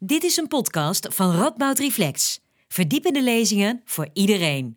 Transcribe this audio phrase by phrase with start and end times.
[0.00, 2.40] Dit is een podcast van Radboud Reflex.
[2.68, 4.76] Verdiepende lezingen voor iedereen.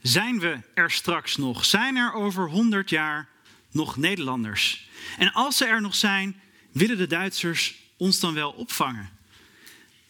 [0.00, 1.64] Zijn we er straks nog?
[1.64, 3.28] Zijn er over 100 jaar
[3.70, 4.88] nog Nederlanders?
[5.18, 6.40] En als ze er nog zijn,
[6.72, 9.10] willen de Duitsers ons dan wel opvangen?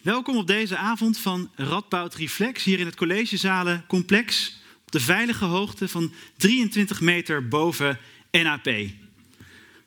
[0.01, 5.89] Welkom op deze avond van Radboud Reflex hier in het collegezalencomplex op de veilige hoogte
[5.89, 7.99] van 23 meter boven
[8.31, 8.69] NAP.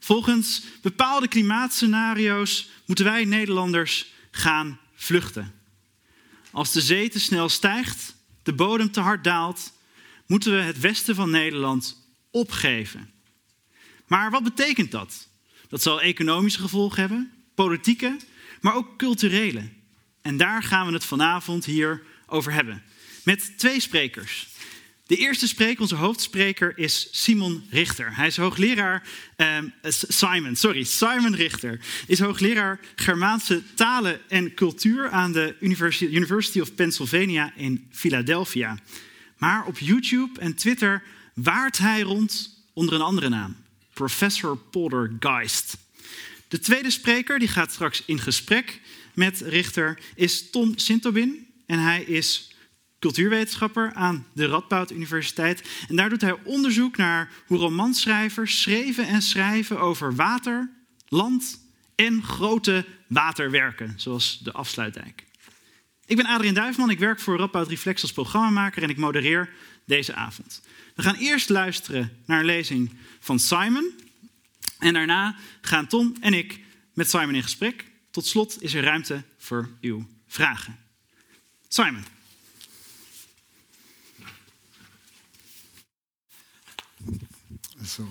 [0.06, 5.54] Volgens bepaalde klimaatscenario's moeten wij Nederlanders gaan vluchten.
[6.52, 9.74] Als de zee te snel stijgt, de bodem te hard daalt,
[10.28, 13.12] moeten we het westen van Nederland opgeven.
[14.08, 15.28] Maar wat betekent dat?
[15.70, 18.18] Dat zal economische gevolgen hebben, politieke,
[18.62, 19.70] maar ook culturele.
[20.22, 22.84] En daar gaan we het vanavond hier over hebben.
[23.24, 24.48] Met twee sprekers.
[25.06, 28.16] De eerste spreker, onze hoofdspreker, is Simon Richter.
[28.16, 29.58] Hij is hoogleraar, eh,
[29.90, 31.80] Simon, sorry, Simon Richter.
[32.08, 38.80] Is hoogleraar Germaanse talen en cultuur aan de University of Pennsylvania in Philadelphia.
[39.38, 43.56] Maar op YouTube en Twitter waart hij rond onder een andere naam.
[43.94, 45.78] Professor Poltergeist.
[46.48, 48.82] De tweede spreker, die gaat straks in gesprek
[49.14, 51.48] met Richter, is Tom Sintobin.
[51.66, 52.55] En hij is
[53.00, 55.70] cultuurwetenschapper aan de Radboud Universiteit.
[55.88, 60.70] En daar doet hij onderzoek naar hoe romanschrijvers schreven en schrijven over water,
[61.08, 61.60] land
[61.96, 65.24] en grote waterwerken, zoals de Afsluitdijk.
[66.06, 69.50] Ik ben Adrien Duifman, ik werk voor Radboud Reflex als programmamaker en ik modereer
[69.86, 70.62] deze avond.
[70.96, 73.92] We gaan eerst luisteren naar een lezing van Simon.
[74.80, 76.60] En daarna gaan Tom en ik
[76.94, 77.86] met Simon in gesprek.
[78.12, 80.78] Tot slot is er ruimte voor uw vragen.
[81.68, 82.15] Simon.
[87.88, 88.08] Zo,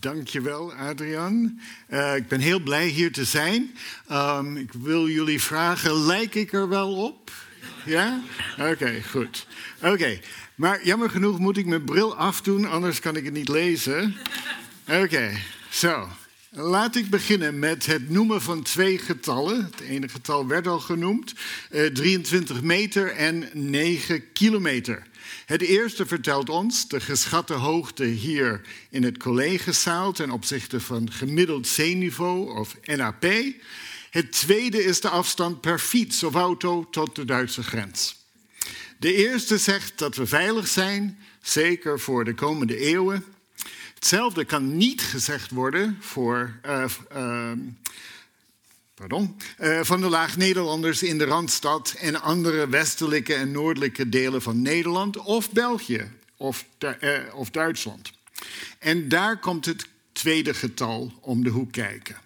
[0.00, 1.60] dankjewel Adrian.
[1.88, 3.76] Uh, ik ben heel blij hier te zijn.
[4.10, 7.30] Um, ik wil jullie vragen, lijk ik er wel op?
[7.84, 8.20] Ja?
[8.58, 9.46] Oké, goed.
[9.82, 10.20] Oké,
[10.54, 14.16] maar jammer genoeg moet ik mijn bril afdoen, anders kan ik het niet lezen.
[14.88, 15.38] Oké,
[15.70, 16.08] zo.
[16.50, 19.64] Laat ik beginnen met het noemen van twee getallen.
[19.64, 21.34] Het ene getal werd al genoemd:
[21.70, 25.02] uh, 23 meter en 9 kilometer.
[25.52, 31.66] Het eerste vertelt ons de geschatte hoogte hier in het collegezaal ten opzichte van gemiddeld
[31.66, 33.26] zeeniveau of NAP.
[34.10, 38.16] Het tweede is de afstand per fiets of auto tot de Duitse grens.
[38.98, 43.24] De eerste zegt dat we veilig zijn, zeker voor de komende eeuwen.
[43.94, 46.84] Hetzelfde kan niet gezegd worden voor uh,
[47.16, 47.50] uh,
[49.10, 55.16] uh, van de laag-Nederlanders in de Randstad en andere westelijke en noordelijke delen van Nederland
[55.16, 58.12] of België of, uh, of Duitsland.
[58.78, 62.16] En daar komt het tweede getal om de hoek kijken.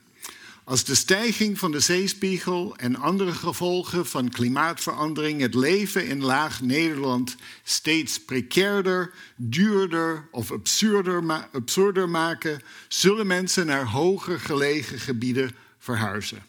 [0.65, 6.61] Als de stijging van de zeespiegel en andere gevolgen van klimaatverandering het leven in laag
[6.61, 16.43] Nederland steeds precairder, duurder of absurder, absurder maken, zullen mensen naar hoger gelegen gebieden verhuizen.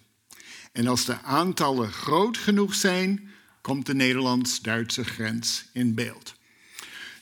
[0.77, 3.29] En als de aantallen groot genoeg zijn,
[3.61, 6.35] komt de Nederlands-Duitse grens in beeld.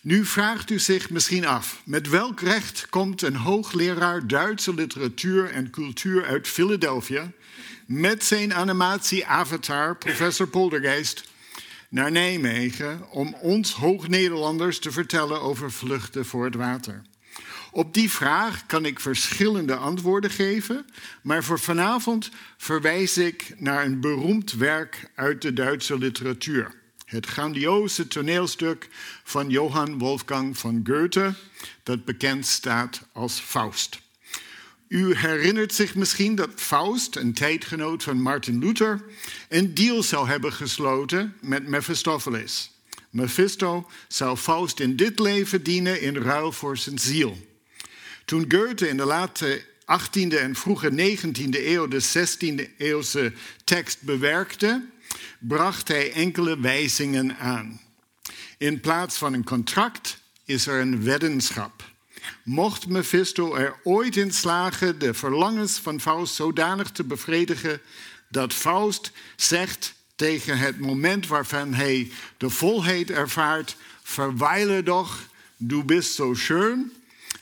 [0.01, 5.69] Nu vraagt u zich misschien af, met welk recht komt een hoogleraar Duitse literatuur en
[5.69, 7.31] cultuur uit Philadelphia
[7.85, 11.23] met zijn animatie-avatar, professor Poldergeist,
[11.89, 17.01] naar Nijmegen om ons Hoog-Nederlanders te vertellen over vluchten voor het water?
[17.75, 20.85] Op die vraag kan ik verschillende antwoorden geven,
[21.21, 26.73] maar voor vanavond verwijs ik naar een beroemd werk uit de Duitse literatuur.
[27.05, 28.87] Het grandioze toneelstuk
[29.23, 31.33] van Johann Wolfgang van Goethe,
[31.83, 33.99] dat bekend staat als Faust.
[34.87, 39.03] U herinnert zich misschien dat Faust, een tijdgenoot van Martin Luther,
[39.49, 42.71] een deal zou hebben gesloten met Mephistopheles.
[43.09, 47.53] Mephisto zou Faust in dit leven dienen in ruil voor zijn ziel.
[48.25, 54.85] Toen Goethe in de late 18e en vroege 19e eeuw de 16e eeuwse tekst bewerkte,
[55.39, 57.81] bracht hij enkele wijzigingen aan.
[58.57, 61.83] In plaats van een contract is er een weddenschap.
[62.43, 67.81] Mocht Mephisto er ooit in slagen de verlangens van Faust zodanig te bevredigen
[68.29, 75.19] dat Faust zegt tegen het moment waarvan hij de volheid ervaart: Verweile doch,
[75.57, 76.91] du bist so schön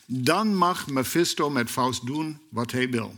[0.06, 3.18] dan mag Mephisto met Faust doen wat hij wil.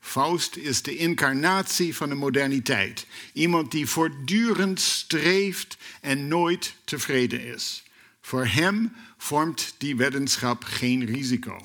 [0.00, 3.06] Faust is de incarnatie van de moderniteit.
[3.32, 7.82] Iemand die voortdurend streeft en nooit tevreden is.
[8.20, 11.60] Voor hem vormt die weddenschap geen risico.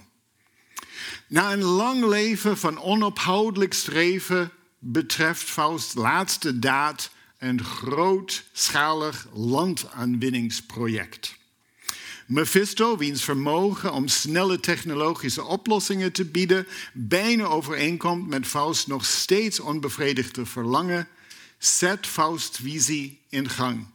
[1.28, 11.39] Na een lang leven van onophoudelijk streven betreft Fausts laatste daad een grootschalig landaanwinningsproject.
[12.30, 19.60] Mephisto, wiens vermogen om snelle technologische oplossingen te bieden bijna overeenkomt met Faust nog steeds
[19.60, 21.08] onbevredigde verlangen,
[21.58, 23.88] zet Faust visie in gang.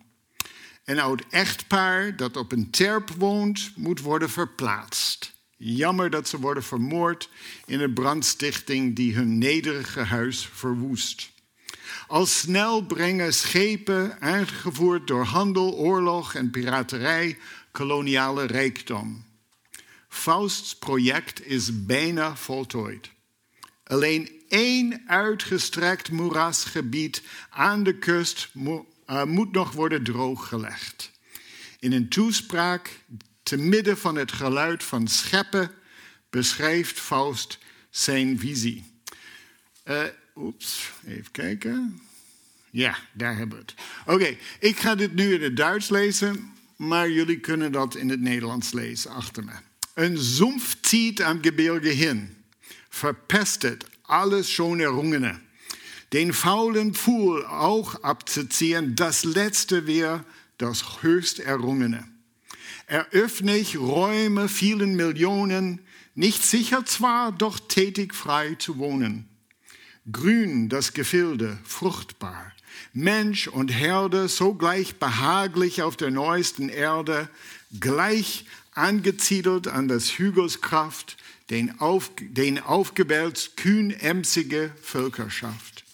[0.84, 5.32] Een oud echtpaar dat op een terp woont, moet worden verplaatst.
[5.56, 7.28] Jammer dat ze worden vermoord
[7.66, 11.32] in een brandstichting die hun nederige huis verwoest.
[12.06, 17.38] Al snel brengen schepen, aangevoerd door handel, oorlog en piraterij,
[17.74, 19.24] koloniale rijkdom.
[20.08, 23.10] Fausts project is bijna voltooid.
[23.84, 31.10] Alleen één uitgestrekt moerasgebied aan de kust uh, moet nog worden drooggelegd.
[31.78, 33.00] In een toespraak
[33.42, 35.70] te midden van het geluid van scheppen
[36.30, 37.58] beschrijft Faust
[37.90, 38.84] zijn visie.
[39.84, 40.02] Uh,
[40.36, 42.00] oeps, even kijken.
[42.70, 43.74] Ja, daar hebben we het.
[44.06, 48.20] Oké, ik ga dit nu in het Duits lezen, maar jullie kunnen dat in het
[48.20, 49.52] Nederlands lezen achter me.
[49.94, 52.36] Een Sumpf zieht am Gebirge hin,
[52.88, 55.40] verpestet alles schon Errungene.
[56.12, 60.24] Den faulen Pfuhl auch abzuziehen, das letzte wäre
[60.56, 62.04] das höchst Errungene.
[62.86, 65.80] Eröffne ich Räume vielen Millionen,
[66.14, 69.28] nicht sicher zwar, doch tätig frei zu wohnen.
[70.10, 72.53] Grün das Gefilde, fruchtbar,
[72.94, 77.28] Mensch und Herde sogleich behaglich auf der neuesten Erde,
[77.80, 81.16] gleich angezidelt an des Hügels Kraft,
[81.50, 85.84] den, auf, den aufgewälzt kühn-emsige Völkerschaft.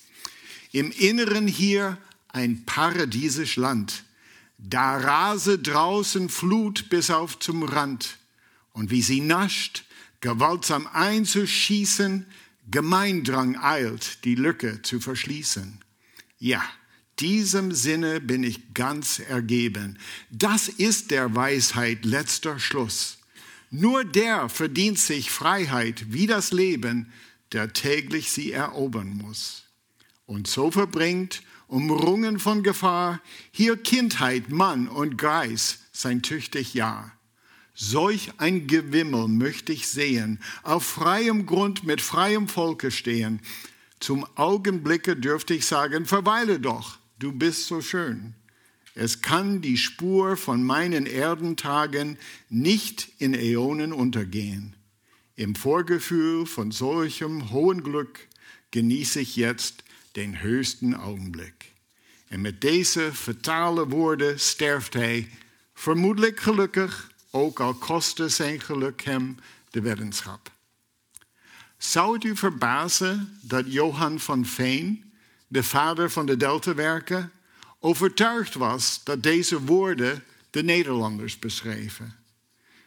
[0.72, 1.96] Im Inneren hier
[2.28, 4.04] ein paradiesisch Land.
[4.58, 8.18] Da rase draußen Flut bis auf zum Rand.
[8.74, 9.84] Und wie sie nascht,
[10.20, 12.26] gewaltsam einzuschießen,
[12.70, 15.78] Gemeindrang eilt, die Lücke zu verschließen.
[16.38, 16.62] Ja,
[17.20, 19.98] diesem Sinne bin ich ganz ergeben.
[20.30, 23.18] Das ist der Weisheit letzter Schluss.
[23.70, 27.12] Nur der verdient sich Freiheit wie das Leben,
[27.52, 29.64] der täglich sie erobern muss.
[30.26, 33.20] Und so verbringt, umrungen von Gefahr,
[33.52, 37.12] hier Kindheit, Mann und Greis sein tüchtig Jahr.
[37.74, 43.40] Solch ein Gewimmel möchte ich sehen, auf freiem Grund mit freiem Volke stehen.
[44.00, 48.34] Zum Augenblicke dürfte ich sagen, verweile doch, du bist so schön.
[48.94, 52.18] Es kann die Spur von meinen Erdentagen
[52.48, 54.74] nicht in Äonen untergehen.
[55.36, 58.26] Im Vorgefühl von solchem hohen Glück
[58.72, 59.84] genieße ich jetzt
[60.16, 61.72] den höchsten Augenblick.
[62.28, 65.28] En met deze fatale woorden sterft hij,
[65.74, 69.36] vermoedelijk gelukkig, ook al kostte zijn geluk hem
[69.70, 70.50] de weddenschap.
[71.78, 75.09] Zou het u verbazen dat Johan van Veen
[75.50, 77.32] de vader van de Deltawerken,
[77.78, 82.14] overtuigd was dat deze woorden de Nederlanders beschreven.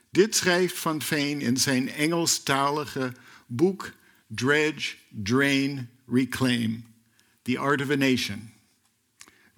[0.10, 3.14] Dit schrijft Van Veen in zijn Engelstalige
[3.46, 3.92] boek
[4.28, 6.86] Dredge, Drain, Reclaim,
[7.42, 8.52] The Art of a Nation.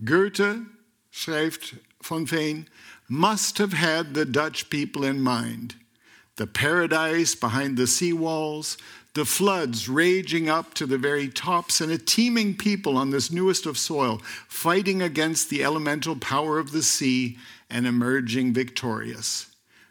[0.04, 0.63] Goethe,
[1.10, 2.68] schrijft Van Veen,
[3.06, 5.75] must have had the Dutch people in mind.
[6.34, 8.78] The paradise behind the seawalls,
[9.15, 13.65] the floods raging up to the very tops, and a teeming people on this newest
[13.65, 17.37] of soil, fighting against the elemental power of the sea
[17.69, 19.47] and emerging victorious.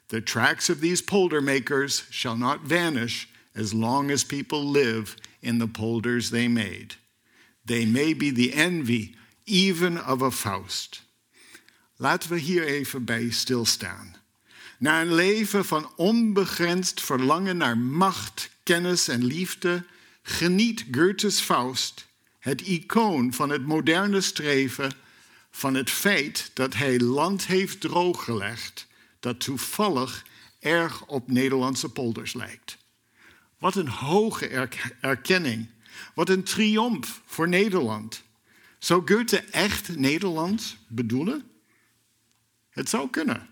[0.08, 5.58] The tracks of these polder makers shall not vanish as long as people live in
[5.58, 6.96] the polders they made.
[7.64, 9.14] They may be the envy
[9.46, 11.00] even of a Faust.
[11.98, 14.14] Laten we hier even bij stilstaan.
[14.78, 19.84] Na een leven van onbegrensd verlangen naar macht, kennis en liefde
[20.22, 22.06] geniet Goethes Faust,
[22.38, 24.92] het icoon van het moderne streven,
[25.50, 28.86] van het feit dat hij land heeft drooggelegd
[29.20, 30.26] dat toevallig
[30.58, 32.78] erg op Nederlandse polders lijkt.
[33.58, 34.68] Wat een hoge
[35.00, 35.70] erkenning,
[36.14, 38.22] wat een triomf voor Nederland.
[38.78, 41.50] Zou Goethe echt Nederland bedoelen?
[42.70, 43.48] Het zou kunnen.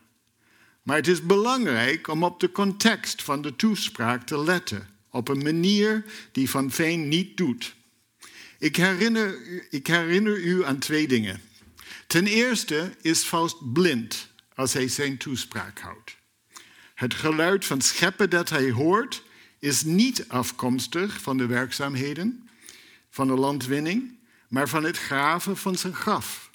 [0.83, 5.43] Maar het is belangrijk om op de context van de toespraak te letten op een
[5.43, 7.75] manier die Van Veen niet doet.
[8.59, 9.39] Ik herinner,
[9.71, 11.41] ik herinner u aan twee dingen.
[12.07, 16.17] Ten eerste is Faust blind als hij zijn toespraak houdt.
[16.95, 19.23] Het geluid van scheppen dat hij hoort
[19.59, 22.49] is niet afkomstig van de werkzaamheden
[23.11, 26.51] van de landwinning, maar van het graven van zijn graf.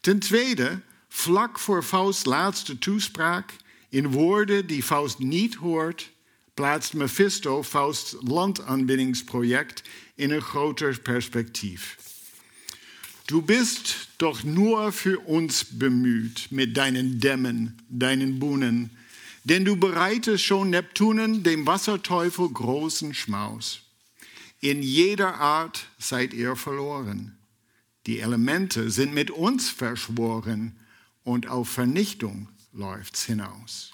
[0.00, 3.52] Ten tweede, vlak voor Fausts laatste toespraak,
[3.88, 6.11] in woorden die Faust niet hoort,
[6.54, 9.82] plaatst Mephisto Fausts landaanwinningsproject
[10.14, 11.96] in een groter perspectief.
[13.26, 18.90] Du bist doch nur für uns bemüht mit deinen Dämmen, deinen Buhnen,
[19.44, 23.82] denn du bereitest schon Neptunen, dem Wasserteufel, großen Schmaus.
[24.60, 27.36] In jeder Art seid ihr verloren.
[28.06, 30.78] Die Elemente sind mit uns verschworen
[31.24, 33.91] und auf Vernichtung läuft's hinaus.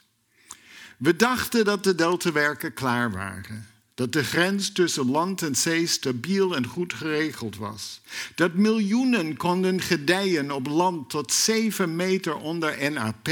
[0.98, 3.66] We dachten dat de deltawerken klaar waren.
[3.94, 8.00] Dat de grens tussen land en zee stabiel en goed geregeld was.
[8.34, 13.28] Dat miljoenen konden gedijen op land tot 7 meter onder NAP,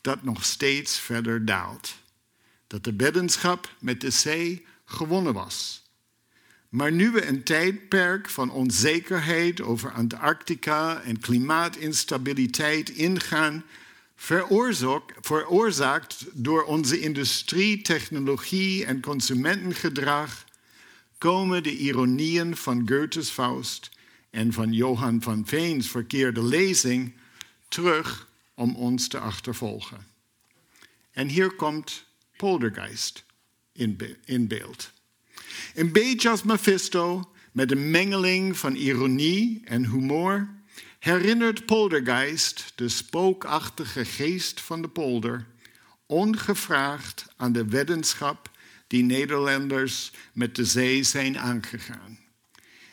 [0.00, 1.94] dat nog steeds verder daalt.
[2.66, 5.82] Dat de weddenschap met de zee gewonnen was.
[6.68, 13.64] Maar nu we een tijdperk van onzekerheid over Antarctica en klimaatinstabiliteit ingaan,
[15.20, 20.44] veroorzaakt door onze industrie, technologie en consumentengedrag,
[21.18, 23.90] komen de ironieën van Goethe's Faust
[24.30, 27.14] en van Johan van Veens verkeerde lezing
[27.68, 30.06] terug om ons te achtervolgen.
[31.10, 32.04] En hier komt
[32.36, 33.24] Poltergeist
[34.24, 34.90] in beeld.
[35.74, 40.48] Een beetje als Mephisto, met een mengeling van ironie en humor,
[41.02, 45.46] herinnert Poltergeist, de spookachtige geest van de polder,
[46.06, 48.50] ongevraagd aan de weddenschap
[48.86, 52.18] die Nederlanders met de zee zijn aangegaan.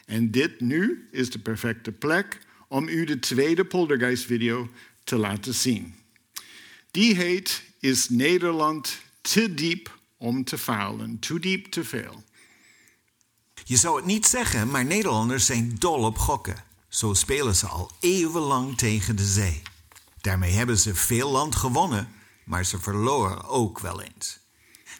[0.05, 4.69] En dit nu is de perfecte plek om u de tweede Poltergeist-video
[5.03, 5.95] te laten zien.
[6.91, 11.19] Die heet Is Nederland te diep om te falen?
[11.19, 12.23] Too deep to fail.
[13.63, 16.68] Je zou het niet zeggen, maar Nederlanders zijn dol op gokken.
[16.89, 19.61] Zo spelen ze al eeuwenlang tegen de zee.
[20.21, 22.13] Daarmee hebben ze veel land gewonnen,
[22.45, 24.39] maar ze verloren ook wel eens.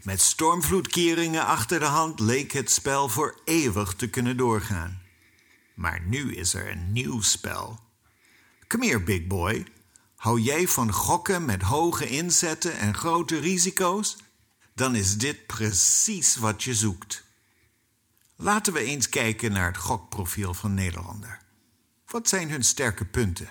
[0.04, 5.02] Met stormvloedkeringen achter de hand leek het spel voor eeuwig te kunnen doorgaan.
[5.74, 7.80] Maar nu is er een nieuw spel.
[8.68, 9.66] Kom hier, big boy.
[10.16, 14.18] Hou jij van gokken met hoge inzetten en grote risico's?
[14.74, 17.24] Dan is dit precies wat je zoekt.
[18.36, 21.48] Laten we eens kijken naar het gokprofiel van Nederlander.
[22.10, 23.50] Wat zijn hun sterke punten?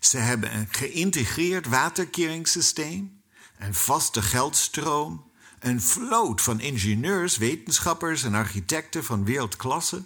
[0.00, 3.22] Ze hebben een geïntegreerd waterkeringssysteem,
[3.58, 10.04] een vaste geldstroom, een vloot van ingenieurs, wetenschappers en architecten van wereldklasse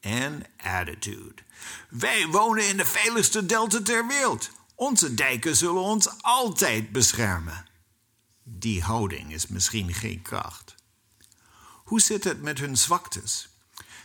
[0.00, 1.42] en attitude.
[1.88, 4.50] Wij wonen in de veiligste delta ter wereld.
[4.74, 7.66] Onze dijken zullen ons altijd beschermen.
[8.42, 10.74] Die houding is misschien geen kracht.
[11.84, 13.51] Hoe zit het met hun zwaktes?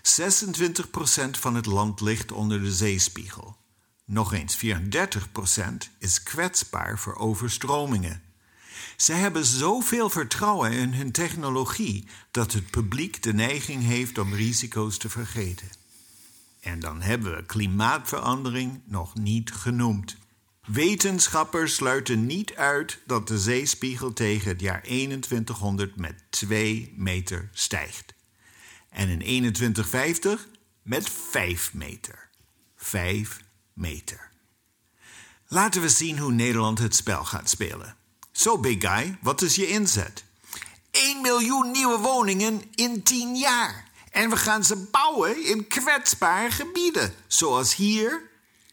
[0.07, 3.57] 26% van het land ligt onder de zeespiegel.
[4.05, 4.69] Nog eens 34%
[5.99, 8.21] is kwetsbaar voor overstromingen.
[8.95, 14.97] Ze hebben zoveel vertrouwen in hun technologie dat het publiek de neiging heeft om risico's
[14.97, 15.67] te vergeten.
[16.59, 20.17] En dan hebben we klimaatverandering nog niet genoemd.
[20.65, 28.16] Wetenschappers sluiten niet uit dat de zeespiegel tegen het jaar 2100 met 2 meter stijgt.
[28.97, 30.47] En in 2150
[30.81, 32.29] met 5 meter.
[32.75, 33.39] 5
[33.73, 34.31] meter.
[35.47, 37.95] Laten we zien hoe Nederland het spel gaat spelen.
[38.31, 40.23] Zo, big guy, wat is je inzet?
[40.91, 43.87] 1 miljoen nieuwe woningen in 10 jaar.
[44.11, 48.21] En we gaan ze bouwen in kwetsbare gebieden, zoals hier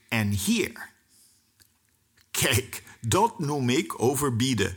[0.09, 0.91] en hier.
[2.31, 4.77] Kijk, dat noem ik overbieden.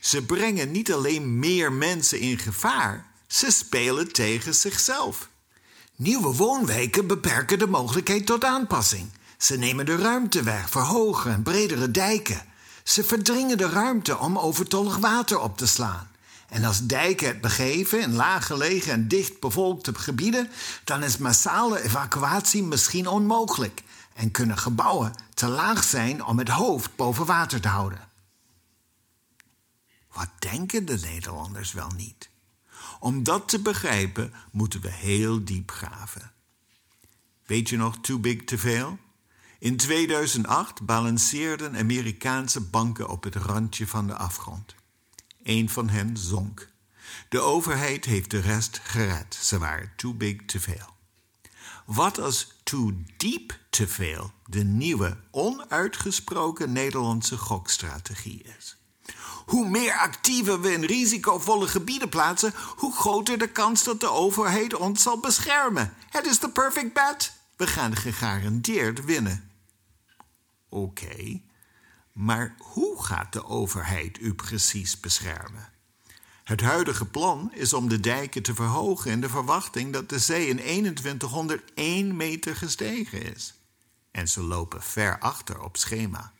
[0.00, 5.28] Ze brengen niet alleen meer mensen in gevaar, ze spelen tegen zichzelf.
[5.96, 9.10] Nieuwe woonwijken beperken de mogelijkheid tot aanpassing.
[9.38, 12.44] Ze nemen de ruimte weg, verhogen en bredere dijken.
[12.82, 16.10] Ze verdringen de ruimte om overtollig water op te slaan.
[16.48, 20.50] En als dijken het begeven in laaggelegen en dicht bevolkte gebieden,
[20.84, 23.82] dan is massale evacuatie misschien onmogelijk
[24.14, 28.08] en kunnen gebouwen te laag zijn om het hoofd boven water te houden.
[30.12, 32.27] Wat denken de Nederlanders wel niet?
[33.08, 36.32] Om dat te begrijpen moeten we heel diep graven.
[37.46, 38.98] Weet je nog Too Big to Fail?
[39.58, 44.74] In 2008 balanceerden Amerikaanse banken op het randje van de afgrond.
[45.42, 46.68] Een van hen zonk.
[47.28, 49.34] De overheid heeft de rest gered.
[49.34, 50.94] Ze waren too big to fail.
[51.86, 58.77] Wat als too deep to fail de nieuwe, onuitgesproken Nederlandse gokstrategie is?
[59.48, 64.74] Hoe meer actiever we in risicovolle gebieden plaatsen, hoe groter de kans dat de overheid
[64.74, 65.94] ons zal beschermen.
[66.10, 67.32] Het is de perfect bet.
[67.56, 69.50] We gaan gegarandeerd winnen.
[70.68, 71.40] Oké,
[72.12, 75.68] maar hoe gaat de overheid u precies beschermen?
[76.44, 80.48] Het huidige plan is om de dijken te verhogen in de verwachting dat de zee
[80.48, 83.54] in 2101 meter gestegen is.
[84.10, 86.32] En ze lopen ver achter op schema.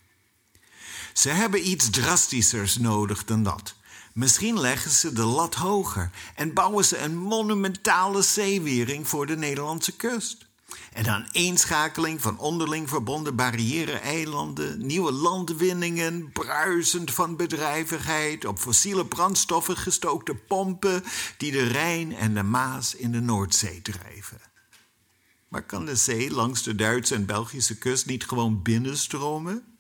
[1.19, 3.75] Ze hebben iets drastischers nodig dan dat.
[4.15, 9.97] Misschien leggen ze de lat hoger en bouwen ze een monumentale zeewering voor de Nederlandse
[9.97, 10.47] kust.
[10.93, 19.77] En dan eenschakeling van onderling verbonden barrière-eilanden, nieuwe landwinningen, bruisend van bedrijvigheid, op fossiele brandstoffen
[19.77, 21.05] gestookte pompen
[21.37, 24.41] die de Rijn en de Maas in de Noordzee drijven.
[25.49, 29.78] Maar kan de zee langs de Duitse en Belgische kust niet gewoon binnenstromen?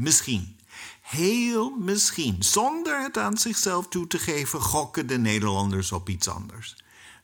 [0.00, 0.56] Misschien,
[1.00, 6.76] heel misschien, zonder het aan zichzelf toe te geven, gokken de Nederlanders op iets anders.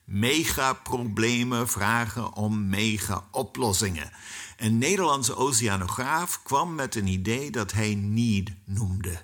[0.04, 4.10] Megaproblemen vragen om mega-oplossingen.
[4.56, 9.20] Een Nederlandse oceanograaf kwam met een idee dat hij NEED noemde.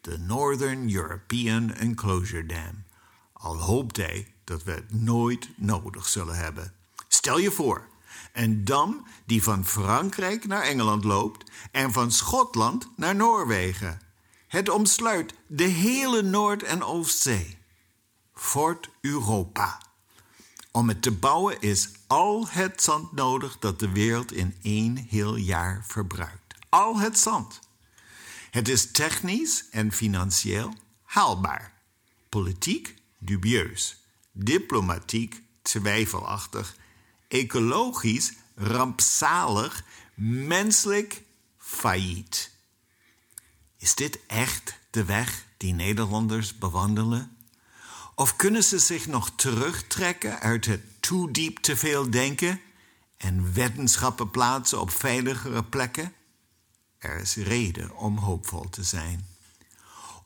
[0.00, 2.84] De Northern European Enclosure Dam.
[3.32, 6.72] Al hoopt hij dat we het nooit nodig zullen hebben.
[7.08, 7.88] Stel je voor,
[8.32, 14.00] een dam die van Frankrijk naar Engeland loopt en van Schotland naar Noorwegen.
[14.46, 17.58] Het omsluit de hele Noord- en Oostzee.
[18.34, 19.80] Fort Europa.
[20.70, 25.36] Om het te bouwen is al het zand nodig dat de wereld in één heel
[25.36, 26.54] jaar verbruikt.
[26.68, 27.60] Al het zand.
[28.50, 31.72] Het is technisch en financieel haalbaar.
[32.28, 34.04] Politiek dubieus.
[34.32, 36.76] Diplomatiek twijfelachtig.
[37.28, 39.84] Ecologisch rampzalig.
[40.14, 41.22] Menselijk
[41.66, 42.50] failliet.
[43.76, 47.36] Is dit echt de weg die Nederlanders bewandelen?
[48.14, 52.60] Of kunnen ze zich nog terugtrekken uit het too diep te veel denken
[53.16, 56.12] en wetenschappen plaatsen op veiligere plekken?
[56.98, 59.26] Er is reden om hoopvol te zijn.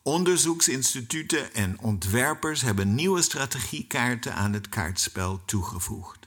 [0.03, 6.20] Onderzoeksinstituten en ontwerpers hebben nieuwe strategiekaarten aan het kaartspel toegevoegd.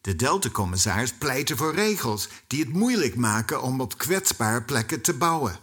[0.00, 5.58] De Delta-commissaris pleitte voor regels die het moeilijk maken om op kwetsbare plekken te bouwen.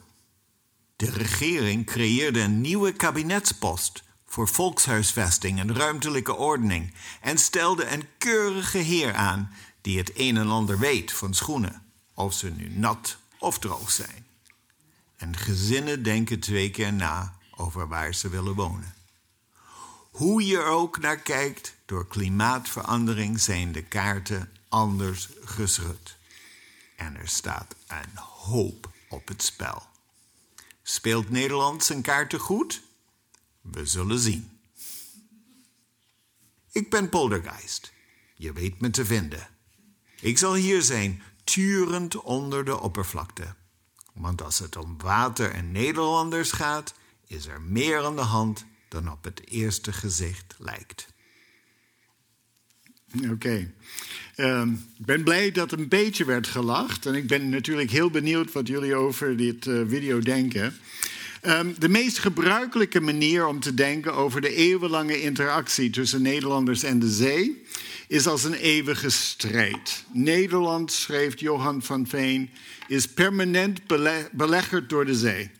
[0.95, 8.77] De regering creëerde een nieuwe kabinetspost voor volkshuisvesting en ruimtelijke ordening en stelde een keurige
[8.77, 11.83] heer aan die het een en ander weet van schoenen,
[12.13, 14.25] of ze nu nat of droog zijn.
[15.15, 18.95] En gezinnen denken twee keer na over waar ze willen wonen.
[20.11, 26.17] Hoe je er ook naar kijkt, door klimaatverandering zijn de kaarten anders geschud.
[26.95, 29.83] En er staat een hoop op het spel.
[30.83, 32.81] Speelt Nederland zijn kaarten goed?
[33.61, 34.59] We zullen zien.
[36.71, 37.93] Ik ben Poldergeist.
[38.35, 39.47] Je weet me te vinden.
[40.19, 43.55] Ik zal hier zijn, turend onder de oppervlakte.
[44.13, 46.93] Want als het om water en Nederlanders gaat,
[47.27, 51.15] is er meer aan de hand dan op het eerste gezicht lijkt.
[53.31, 53.71] Oké.
[54.35, 57.05] Ehm, ik ben blij dat een beetje werd gelacht.
[57.05, 60.73] En ik ben natuurlijk heel benieuwd wat jullie over dit uh, video denken.
[61.41, 66.99] Um, de meest gebruikelijke manier om te denken over de eeuwenlange interactie tussen Nederlanders en
[66.99, 67.63] de zee
[68.07, 70.03] is als een eeuwige strijd.
[70.11, 72.49] Nederland, schreef Johan van Veen,
[72.87, 75.51] is permanent bele beleggerd door de zee.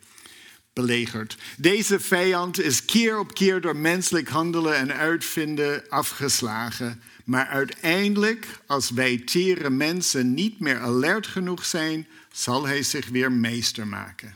[0.73, 1.38] Belegerd.
[1.57, 7.01] Deze vijand is keer op keer door menselijk handelen en uitvinden afgeslagen.
[7.27, 13.31] Maar uiteindelijk, als wij tere mensen niet meer alert genoeg zijn, zal hij zich weer
[13.31, 14.35] meester maken.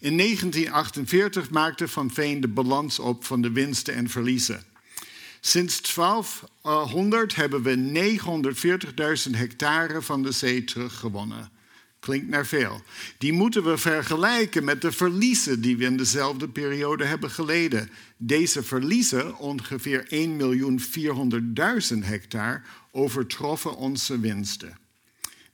[0.00, 4.64] In 1948 maakte Van Veen de balans op van de winsten en verliezen.
[5.40, 8.10] Sinds 1200 hebben we
[9.28, 11.50] 940.000 hectare van de zee teruggewonnen.
[12.06, 12.82] Klinkt naar veel.
[13.18, 17.90] Die moeten we vergelijken met de verliezen die we in dezelfde periode hebben geleden.
[18.16, 20.06] Deze verliezen, ongeveer
[21.92, 24.78] 1.400.000 hectare, overtroffen onze winsten.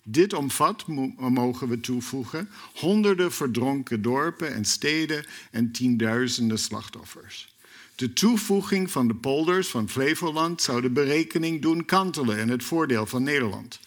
[0.03, 0.85] Dit omvat,
[1.17, 7.55] mogen we toevoegen, honderden verdronken dorpen en steden en tienduizenden slachtoffers.
[7.95, 13.07] De toevoeging van de polders van Flevoland zou de berekening doen kantelen in het voordeel
[13.07, 13.81] van Nederland.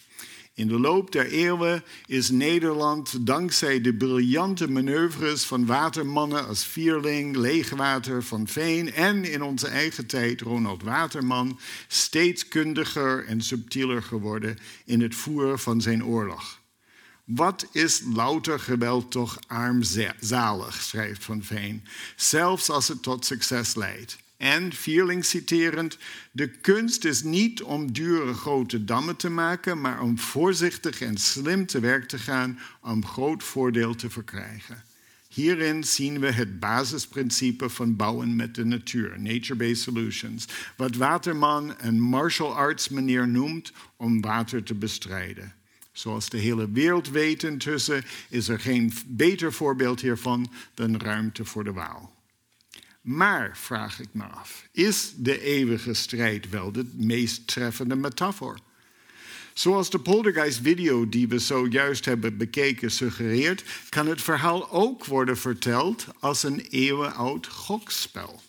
[0.55, 7.35] In de loop der eeuwen is Nederland dankzij de briljante manoeuvres van watermannen als Vierling,
[7.35, 14.57] Leegwater, Van Veen en in onze eigen tijd Ronald Waterman steeds kundiger en subtieler geworden
[14.85, 16.61] in het voeren van zijn oorlog.
[17.25, 21.83] Wat is louter geweld toch armzalig, schrijft Van Veen,
[22.15, 24.17] zelfs als het tot succes leidt.
[24.37, 25.97] En, Vierling citerend,
[26.31, 31.65] de kunst is niet om dure grote dammen te maken, maar om voorzichtig en slim
[31.65, 34.83] te werk te gaan om groot voordeel te verkrijgen.
[35.35, 40.45] Hierin zien we het basisprincipe van bouwen met de natuur, nature-based solutions,
[40.75, 45.53] wat Waterman een martial arts manier noemt om water te bestrijden.
[45.91, 51.63] Zoals de hele wereld weet intussen, is er geen beter voorbeeld hiervan dan ruimte voor
[51.63, 52.14] de Waal.
[53.05, 58.57] Maar, vraag ik me af, is de eeuwige strijd wel de meest treffende metafoor?
[59.53, 66.07] Zoals de Poltergeist-video die we zojuist hebben bekeken suggereert, kan het verhaal ook worden verteld
[66.19, 68.41] als een eeuwenoud gokspel.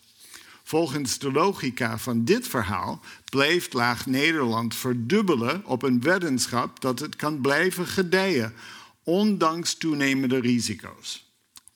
[0.62, 7.16] Volgens de logica van dit verhaal blijft Laag Nederland verdubbelen op een weddenschap dat het
[7.16, 8.54] kan blijven gedijen,
[9.02, 11.25] ondanks toenemende risico's.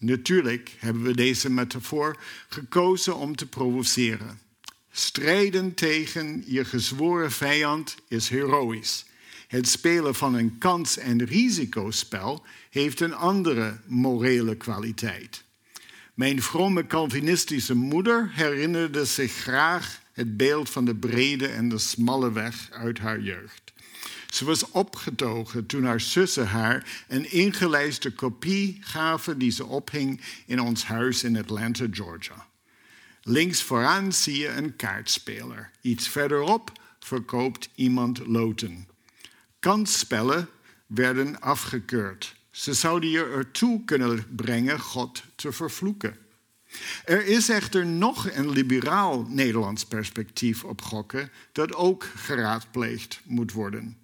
[0.00, 2.16] Natuurlijk hebben we deze metafoor
[2.48, 4.40] gekozen om te provoceren.
[4.90, 9.04] Strijden tegen je gezworen vijand is heroïs.
[9.48, 15.44] Het spelen van een kans- en risicospel heeft een andere morele kwaliteit.
[16.14, 22.32] Mijn vrome Calvinistische moeder herinnerde zich graag het beeld van de brede en de smalle
[22.32, 23.69] weg uit haar jeugd.
[24.30, 30.60] Ze was opgetogen toen haar zussen haar een ingelijste kopie gaven die ze ophing in
[30.60, 32.46] ons huis in Atlanta, Georgia.
[33.22, 35.70] Links vooraan zie je een kaartspeler.
[35.80, 38.88] Iets verderop verkoopt iemand loten.
[39.60, 40.48] Kansspellen
[40.86, 42.36] werden afgekeurd.
[42.50, 46.16] Ze zouden je ertoe kunnen brengen God te vervloeken.
[47.04, 53.99] Er is echter nog een liberaal Nederlands perspectief op gokken dat ook geraadpleegd moet worden.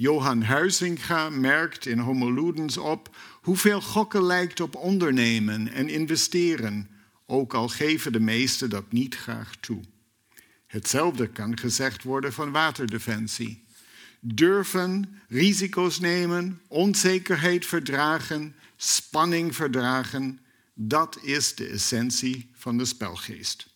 [0.00, 6.90] Johan Huizinga merkt in Homo Ludens op hoeveel gokken lijkt op ondernemen en investeren,
[7.26, 9.80] ook al geven de meesten dat niet graag toe.
[10.66, 13.64] Hetzelfde kan gezegd worden van waterdefensie
[14.20, 20.40] durven risico's nemen, onzekerheid verdragen, spanning verdragen.
[20.74, 23.69] Dat is de essentie van de spelgeest.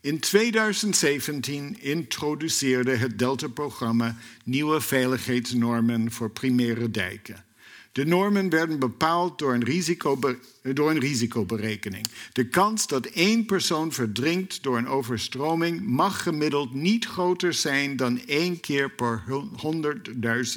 [0.00, 7.44] In 2017 introduceerde het Delta-programma nieuwe veiligheidsnormen voor primaire dijken.
[7.92, 12.06] De normen werden bepaald door een, risicoberekening.
[12.32, 18.20] De kans dat één persoon verdrinkt door een overstroming mag gemiddeld niet groter zijn dan
[18.26, 19.24] één keer per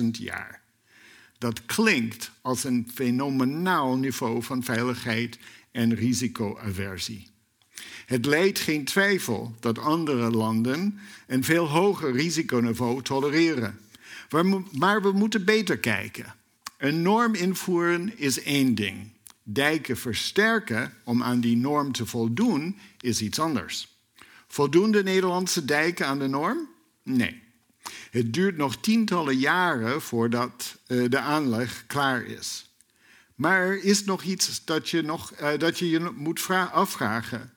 [0.01, 0.61] 100.000 jaar.
[1.37, 5.37] Dat klinkt als een fenomenaal niveau van veiligheid
[5.71, 7.30] en risicoaversie.
[8.05, 13.79] Het leidt geen twijfel dat andere landen een veel hoger risiconiveau tolereren.
[14.71, 16.35] Maar we moeten beter kijken.
[16.77, 19.11] Een norm invoeren is één ding.
[19.43, 23.87] Dijken versterken om aan die norm te voldoen is iets anders.
[24.47, 26.69] Voldoen de Nederlandse dijken aan de norm?
[27.03, 27.41] Nee.
[28.11, 32.69] Het duurt nog tientallen jaren voordat uh, de aanleg klaar is.
[33.35, 37.53] Maar er is nog iets dat je, nog, uh, dat je, je moet afvragen.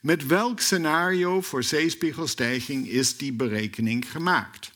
[0.00, 4.72] Met welk scenario voor zeespiegelstijging is die berekening gemaakt?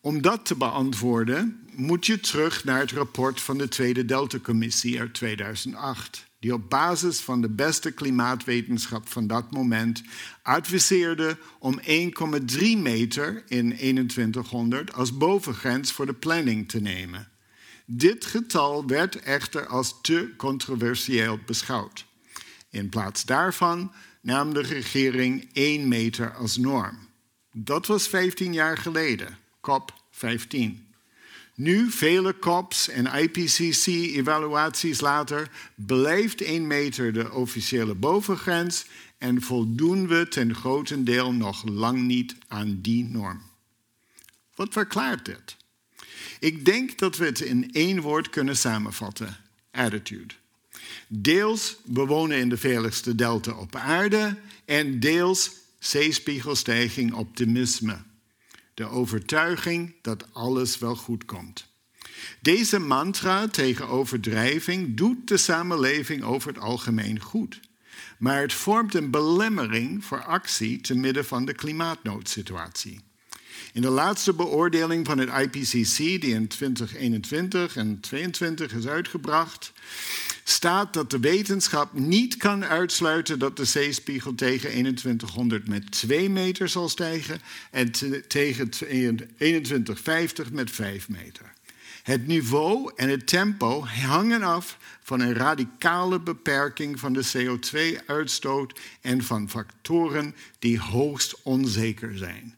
[0.00, 5.14] Om dat te beantwoorden moet je terug naar het rapport van de Tweede Delta-commissie uit
[5.14, 10.02] 2008, die op basis van de beste klimaatwetenschap van dat moment
[10.42, 11.86] adviseerde om 1,3
[12.76, 17.28] meter in 2100 als bovengrens voor de planning te nemen.
[17.86, 22.10] Dit getal werd echter als te controversieel beschouwd.
[22.72, 26.98] In plaats daarvan nam de regering 1 meter als norm.
[27.52, 29.38] Dat was 15 jaar geleden.
[29.60, 30.86] COP 15.
[31.54, 38.86] Nu, vele COPs en IPCC-evaluaties later, blijft 1 meter de officiële bovengrens
[39.18, 43.42] en voldoen we ten grote deel nog lang niet aan die norm.
[44.54, 45.56] Wat verklaart dit?
[46.38, 49.36] Ik denk dat we het in één woord kunnen samenvatten:
[49.70, 50.34] attitude.
[51.08, 57.98] Deels bewonen in de veiligste delta op aarde en deels zeespiegelstijging optimisme
[58.74, 61.70] de overtuiging dat alles wel goed komt.
[62.40, 67.60] Deze mantra tegen overdrijving doet de samenleving over het algemeen goed.
[68.18, 73.00] Maar het vormt een belemmering voor actie te midden van de klimaatnoodsituatie.
[73.72, 79.72] In de laatste beoordeling van het IPCC, die in 2021 en 2022 is uitgebracht,
[80.44, 86.68] staat dat de wetenschap niet kan uitsluiten dat de zeespiegel tegen 2100 met 2 meter
[86.68, 87.90] zal stijgen en
[88.28, 91.52] tegen 2150 met 5 meter.
[92.02, 99.22] Het niveau en het tempo hangen af van een radicale beperking van de CO2-uitstoot en
[99.22, 102.54] van factoren die hoogst onzeker zijn.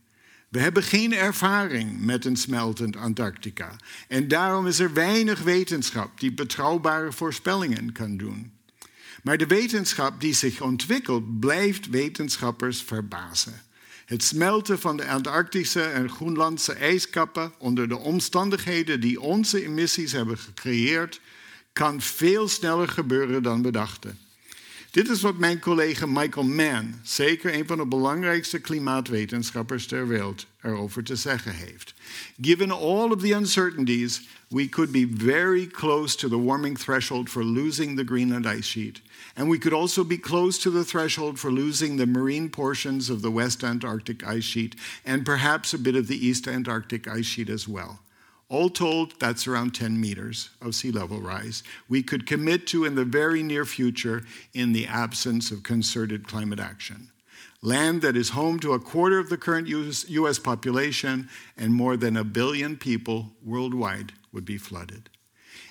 [0.55, 3.77] We hebben geen ervaring met een smeltend Antarctica.
[4.09, 8.53] En daarom is er weinig wetenschap die betrouwbare voorspellingen kan doen.
[9.23, 13.63] Maar de wetenschap die zich ontwikkelt, blijft wetenschappers verbazen.
[14.07, 20.39] Het smelten van de Antarctische en Groenlandse ijskappen onder de omstandigheden die onze emissies hebben
[20.39, 21.21] gecreëerd,
[21.73, 24.19] kan veel sneller gebeuren dan we dachten.
[24.95, 30.47] Dit is wat mijn collega Michael Mann, zeker een van de belangrijkste klimaatwetenschappers ter wereld,
[30.63, 31.95] erover te zeggen heeft.
[32.41, 37.45] Given all of the uncertainties, we could be very close to the warming threshold for
[37.45, 39.01] losing the Greenland ice sheet.
[39.35, 43.21] And we could also be close to the threshold for losing the marine portions of
[43.21, 47.51] the West Antarctic ice sheet and perhaps a bit of the East Antarctic ice sheet
[47.51, 47.99] as well.
[48.49, 51.63] All told, that's around 10 meters of sea level rise.
[51.89, 56.61] We could commit to in the very near future in the absence of concerted climate
[56.61, 57.11] action.
[57.63, 61.97] Land that is home to a quarter of the current US, US population and more
[61.97, 65.09] than a billion people worldwide would be flooded.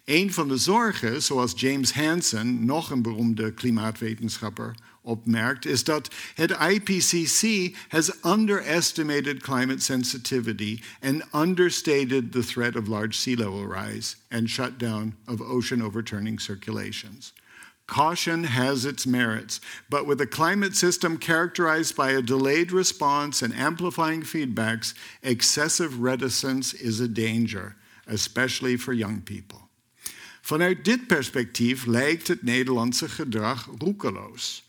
[0.05, 6.51] Een van de zorgen, zoals James Hansen, nog een beroemde klimaatwetenschapper, opmerkt, is dat het
[6.51, 14.49] IPCC has underestimated climate sensitivity and understated the threat of large sea level rise and
[14.49, 17.33] shutdown of ocean overturning circulations.
[17.85, 23.53] Caution has its merits, but with a climate system characterized by a delayed response and
[23.53, 27.75] amplifying feedbacks, excessive reticence is a danger,
[28.07, 29.59] especially for young people.
[30.41, 34.63] Vanuit dit perspectief lijkt het Nederlandse gedrag roekeloos.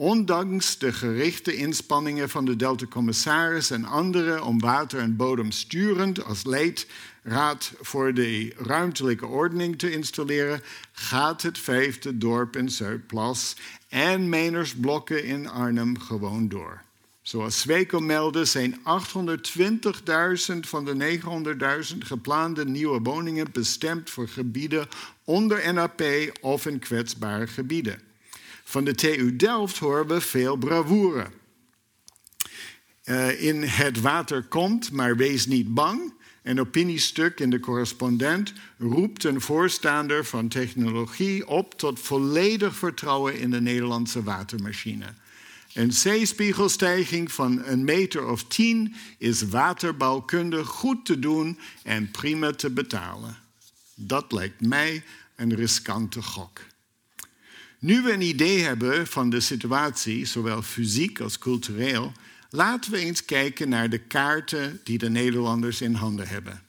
[0.00, 6.44] Ondanks de gerichte inspanningen van de Delta-commissaris en anderen om water en bodem sturend als
[6.44, 13.56] leidraad voor de ruimtelijke ordening te installeren, gaat het vijfde dorp in Zuidplas
[13.88, 16.82] en Menersblokken in Arnhem gewoon door.
[17.22, 18.82] Zoals Sweco meldde zijn 820.000
[20.60, 21.20] van de
[21.92, 24.88] 900.000 geplande nieuwe woningen bestemd voor gebieden
[25.24, 26.02] onder NAP
[26.40, 28.09] of in kwetsbare gebieden.
[28.70, 31.26] Van de TU Delft horen we veel bravoure.
[33.04, 36.12] Uh, in Het water komt, maar wees niet bang.
[36.42, 43.50] Een opiniestuk in de correspondent roept een voorstander van technologie op tot volledig vertrouwen in
[43.50, 45.14] de Nederlandse watermachine.
[45.74, 52.70] Een zeespiegelstijging van een meter of tien is waterbouwkundig goed te doen en prima te
[52.70, 53.36] betalen.
[53.94, 55.02] Dat lijkt mij
[55.36, 56.60] een riskante gok.
[57.80, 62.12] Nu we een idee hebben van de situatie, zowel fysiek als cultureel,
[62.50, 66.62] laten we eens kijken naar de kaarten die de Nederlanders in handen hebben.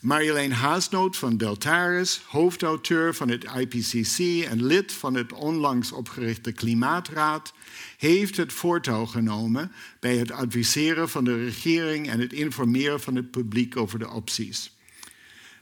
[0.00, 7.52] Marjolein Haasnoot van Deltaris, hoofdauteur van het IPCC en lid van het onlangs opgerichte Klimaatraad,
[7.98, 13.30] heeft het voortouw genomen bij het adviseren van de regering en het informeren van het
[13.30, 14.72] publiek over de opties.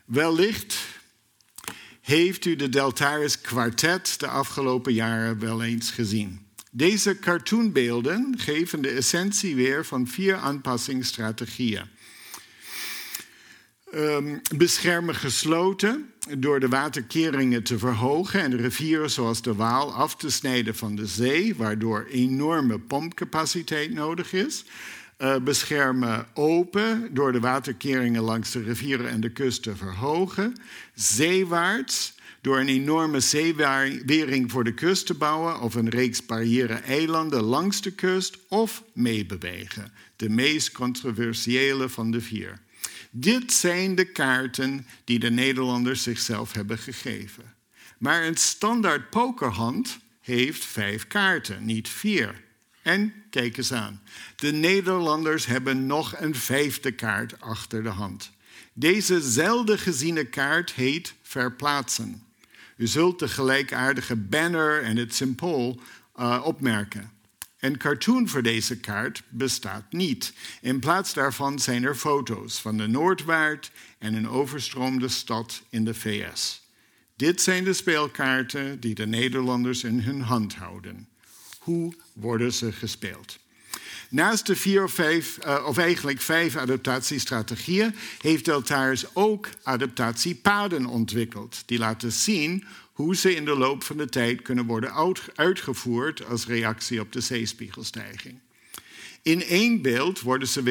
[0.05, 0.77] Wellicht
[2.11, 6.47] heeft u de Deltaris kwartet de afgelopen jaren wel eens gezien.
[6.71, 11.85] Deze cartoonbeelden geven de essentie weer van vier aanpassingsstrategieën.
[13.95, 20.31] Um, beschermen gesloten door de waterkeringen te verhogen en rivieren zoals de Waal af te
[20.31, 24.65] snijden van de zee, waardoor enorme pompcapaciteit nodig is.
[25.23, 30.57] Uh, beschermen open door de waterkeringen langs de rivieren en de kust te verhogen.
[30.95, 37.83] Zeewaarts door een enorme zeewering voor de kust te bouwen of een reeks barrière-eilanden langs
[37.83, 39.93] de kust of meebewegen.
[40.17, 42.61] De meest controversiële van de vier.
[43.11, 47.55] Dit zijn de kaarten die de Nederlanders zichzelf hebben gegeven.
[47.99, 52.49] Maar een standaard pokerhand heeft vijf kaarten, niet vier.
[52.83, 54.01] En kijk eens aan.
[54.37, 58.33] De Nederlanders hebben nog een vijfde kaart achter de hand.
[58.73, 62.23] Deze zelden geziene kaart heet verplaatsen.
[62.77, 65.81] U zult de gelijkaardige banner en het symbool
[66.17, 67.11] uh, opmerken.
[67.59, 70.33] Een cartoon voor deze kaart bestaat niet.
[70.61, 75.95] In plaats daarvan zijn er foto's van de Noordwaard en een overstroomde stad in de
[75.95, 76.63] VS.
[77.17, 81.09] Dit zijn de speelkaarten die de Nederlanders in hun hand houden.
[81.59, 83.39] Hoe worden ze gespeeld?
[84.11, 91.63] Naast de vier of vijf, uh, of eigenlijk vijf adaptatiestrategieën, heeft Deltaris ook adaptatiepaden ontwikkeld.
[91.67, 96.47] Die laten zien hoe ze in de loop van de tijd kunnen worden uitgevoerd als
[96.47, 98.39] reactie op de zeespiegelstijging.
[99.23, 100.63] In één beeld worden ze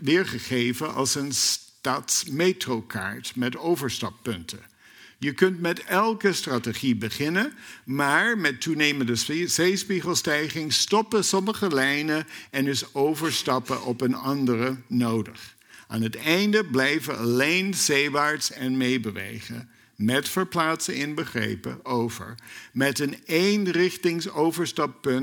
[0.00, 4.74] weergegeven als een stadsmetrokaart met overstappunten.
[5.18, 7.52] Je kunt met elke strategie beginnen,
[7.84, 15.56] maar met toenemende zeespiegelstijging stoppen sommige lijnen en is overstappen op een andere nodig.
[15.86, 22.34] Aan het einde blijven alleen zeewaarts en meebewegen, met verplaatsen inbegrepen, over,
[22.72, 24.28] met een eenrichtings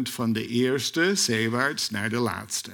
[0.10, 2.72] van de eerste zeewaarts naar de laatste.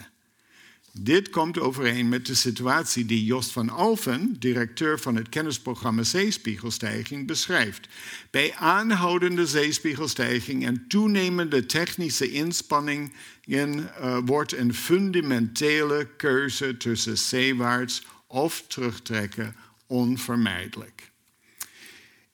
[1.02, 7.28] Dit komt overeen met de situatie die Jost van Alphen, directeur van het kennisprogramma Zeespiegelstijging,
[7.28, 7.88] beschrijft.
[8.30, 13.12] Bij aanhoudende zeespiegelstijging en toenemende technische inspanningen
[13.48, 19.56] uh, wordt een fundamentele keuze tussen zeewaarts of terugtrekken
[19.88, 21.12] onvermijdelijk.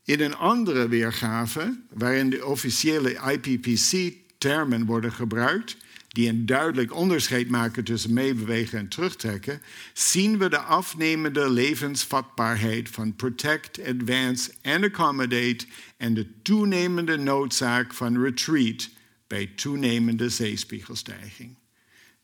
[0.04, 5.78] In een andere weergave, waarin de officiële IPPC-termen worden gebruikt,
[6.15, 9.62] die een duidelijk onderscheid maken tussen meebewegen en terugtrekken,
[9.93, 15.65] zien we de afnemende levensvatbaarheid van protect, advance en accommodate
[15.97, 18.89] en de toenemende noodzaak van retreat
[19.28, 21.56] bij toenemende zeespiegelstijging.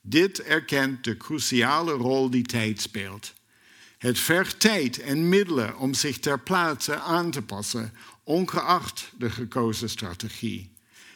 [0.00, 3.32] Dit erkent de cruciale rol die tijd speelt.
[3.98, 7.92] Het vergt tijd en middelen om zich ter plaatse aan te passen,
[8.24, 10.70] ongeacht de gekozen strategie.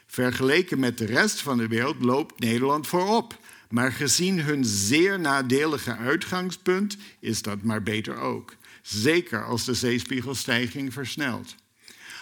[0.06, 3.38] Vergeleken met de rest van de wereld loopt Nederland voorop.
[3.68, 8.54] Maar gezien hun zeer nadelige uitgangspunt is dat maar beter ook.
[8.82, 11.54] Zeker als de zeespiegelstijging versnelt.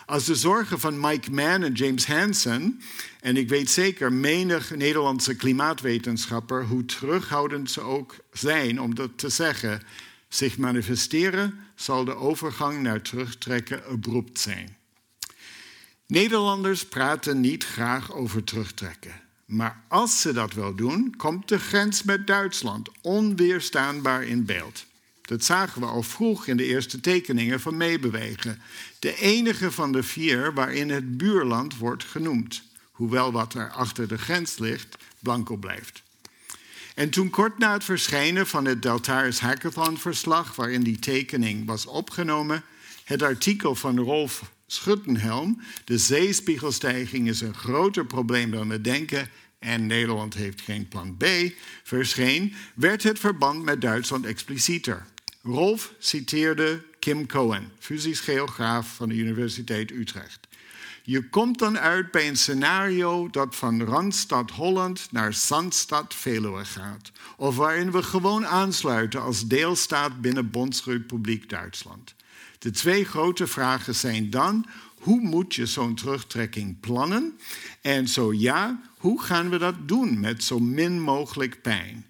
[0.07, 2.81] Als de zorgen van Mike Mann en James Hansen,
[3.21, 9.29] en ik weet zeker menig Nederlandse klimaatwetenschapper, hoe terughoudend ze ook zijn om dat te
[9.29, 9.83] zeggen,
[10.29, 14.77] zich manifesteren, zal de overgang naar terugtrekken abrupt zijn.
[16.07, 19.21] Nederlanders praten niet graag over terugtrekken.
[19.45, 24.87] Maar als ze dat wel doen, komt de grens met Duitsland onweerstaanbaar in beeld.
[25.23, 28.63] Dat zagen we al vroeg in de eerste tekeningen van meebewegen.
[28.99, 32.63] De enige van de vier waarin het buurland wordt genoemd.
[32.91, 36.03] Hoewel wat er achter de grens ligt, blanco blijft.
[36.95, 42.63] En toen kort na het verschijnen van het Deltaris Hackathon-verslag, waarin die tekening was opgenomen,
[43.05, 45.61] het artikel van Rolf Schuttenhelm.
[45.85, 49.29] De zeespiegelstijging is een groter probleem dan we denken
[49.65, 51.25] en Nederland heeft geen plan B,
[51.83, 55.07] verscheen, werd het verband met Duitsland explicieter.
[55.43, 60.49] Rolf citeerde Kim Cohen, fysisch geograaf van de Universiteit Utrecht.
[61.03, 67.11] Je komt dan uit bij een scenario dat van Randstad Holland naar Zandstad Veluwe gaat.
[67.37, 72.14] Of waarin we gewoon aansluiten als deelstaat binnen Bondsrepubliek Duitsland.
[72.65, 74.67] De twee grote vragen zijn dan:
[75.01, 77.39] hoe moet je zo'n terugtrekking plannen?
[77.81, 82.07] En zo ja, hoe gaan we dat doen met zo min mogelijk pijn?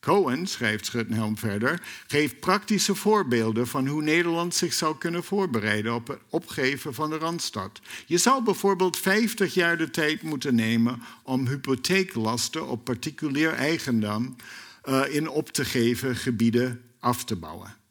[0.00, 6.08] Cohen, schrijft Schuttenhelm verder, geeft praktische voorbeelden van hoe Nederland zich zou kunnen voorbereiden op
[6.08, 7.80] het opgeven van de Randstad.
[8.06, 14.36] Je zou bijvoorbeeld 50 jaar de tijd moeten nemen om hypotheeklasten op particulier eigendom
[14.84, 17.81] uh, in op te geven gebieden af te bouwen.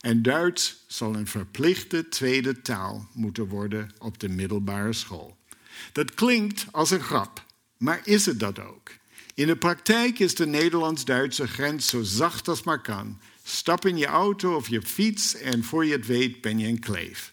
[0.00, 5.36] En Duits zal een verplichte tweede taal moeten worden op de middelbare school.
[5.92, 7.44] Dat klinkt als een grap,
[7.76, 8.90] maar is het dat ook?
[9.34, 13.20] In de praktijk is de Nederlands-Duitse grens zo zacht als maar kan.
[13.42, 16.80] Stap in je auto of je fiets en voor je het weet ben je een
[16.80, 17.32] kleef.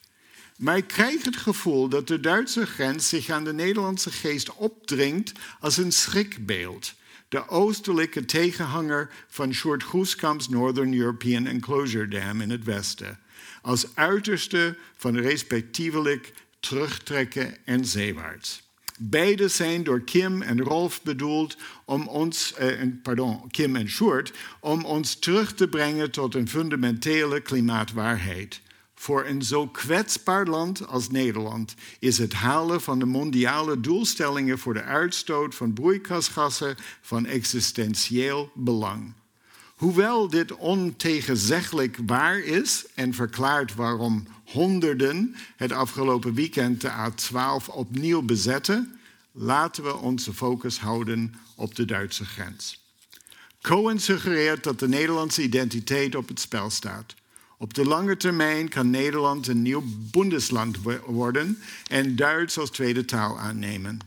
[0.57, 5.31] Maar ik krijg het gevoel dat de Duitse grens zich aan de Nederlandse geest opdringt
[5.59, 6.93] als een schrikbeeld
[7.29, 13.19] de oostelijke tegenhanger van Sjoerd Groeskamps Northern European Enclosure Dam in het westen,
[13.61, 18.65] als uiterste van respectievelijk terugtrekken en zeewaarts.
[18.99, 24.85] Beide zijn door Kim en Rolf bedoeld om ons, eh, pardon, Kim en Sjoerd, om
[24.85, 28.61] ons terug te brengen tot een fundamentele klimaatwaarheid.
[28.99, 34.73] Voor een zo kwetsbaar land als Nederland is het halen van de mondiale doelstellingen voor
[34.73, 39.13] de uitstoot van broeikasgassen van existentieel belang.
[39.75, 48.21] Hoewel dit ontegenzeggelijk waar is en verklaart waarom honderden het afgelopen weekend de A12 opnieuw
[48.21, 48.99] bezetten,
[49.31, 52.85] laten we onze focus houden op de Duitse grens.
[53.61, 57.15] Cohen suggereert dat de Nederlandse identiteit op het spel staat.
[57.59, 63.39] Op de lange termijn kan Nederland een nieuw Bundesland worden en Duits als tweede taal
[63.39, 63.99] aannemen.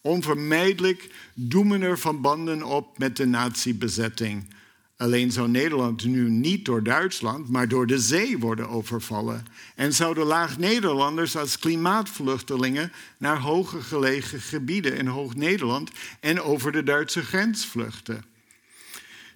[0.00, 4.48] Onvermijdelijk doemen er verbanden op met de nazi-bezetting.
[4.96, 9.46] Alleen zou Nederland nu niet door Duitsland, maar door de zee worden overvallen.
[9.74, 17.22] En zouden laag-Nederlanders als klimaatvluchtelingen naar hoger gelegen gebieden in Hoog-Nederland en over de Duitse
[17.22, 18.24] grens vluchten.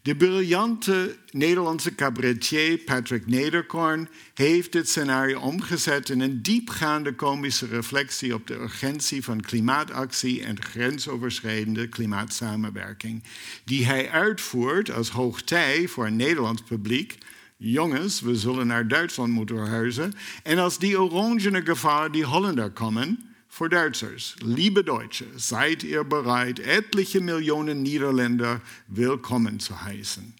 [0.02, 8.34] De briljante Nederlandse cabaretier Patrick Nederkorn heeft dit scenario omgezet in een diepgaande komische reflectie
[8.34, 13.22] op de urgentie van klimaatactie en grensoverschrijdende klimaatsamenwerking,
[13.64, 17.18] die hij uitvoert als hoogtij voor een Nederlands publiek.
[17.56, 20.12] Jongens, we zullen naar Duitsland moeten verhuizen.
[20.42, 23.27] En als die orangene gevaar die Hollander komen,
[23.58, 24.34] voor Duitsers.
[24.38, 30.34] Liebe Deutsche, seid ihr bereit, etliche Millionen Niederländer willkommen zu heißen?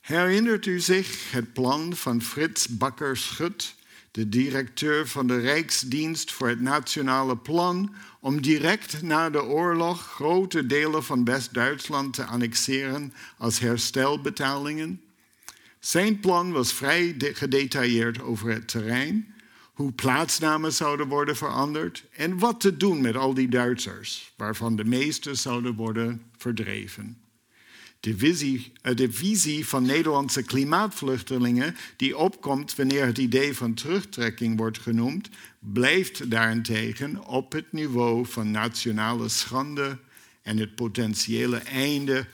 [0.00, 3.74] Herinnert u zich het plan van Frits Bakker-Schut,
[4.10, 10.66] de directeur van de Rijksdienst voor het Nationale Plan, om direct na de oorlog grote
[10.66, 15.00] delen van West-Duitsland te annexeren als herstelbetalingen?
[15.78, 19.31] Zijn plan was vrij gedetailleerd over het terrein,
[19.72, 24.84] hoe plaatsnamen zouden worden veranderd en wat te doen met al die Duitsers, waarvan de
[24.84, 27.22] meeste zouden worden verdreven.
[28.00, 34.56] De visie, eh, de visie van Nederlandse klimaatvluchtelingen, die opkomt wanneer het idee van terugtrekking
[34.56, 39.98] wordt genoemd, blijft daarentegen op het niveau van nationale schande
[40.42, 42.26] en het potentiële einde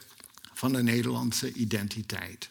[0.53, 2.49] van de Nederlandse identiteit.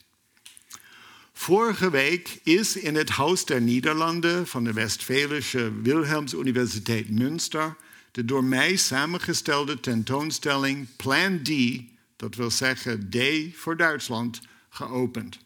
[1.40, 7.76] Vorige week is in het Huis der Nederlanden van de Westfälische Wilhelms Universiteit Münster
[8.12, 11.50] de door mij samengestelde tentoonstelling Plan D,
[12.16, 13.18] dat wil zeggen D
[13.54, 15.40] voor Duitsland, geopend.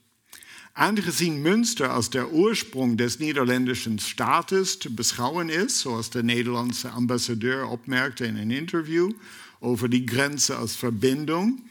[0.73, 7.65] Aangezien Münster als der oorsprong des Nederlandischen Staates te beschouwen is, zoals de Nederlandse ambassadeur
[7.65, 9.11] opmerkte in een interview
[9.59, 11.69] over die grenzen als verbinding,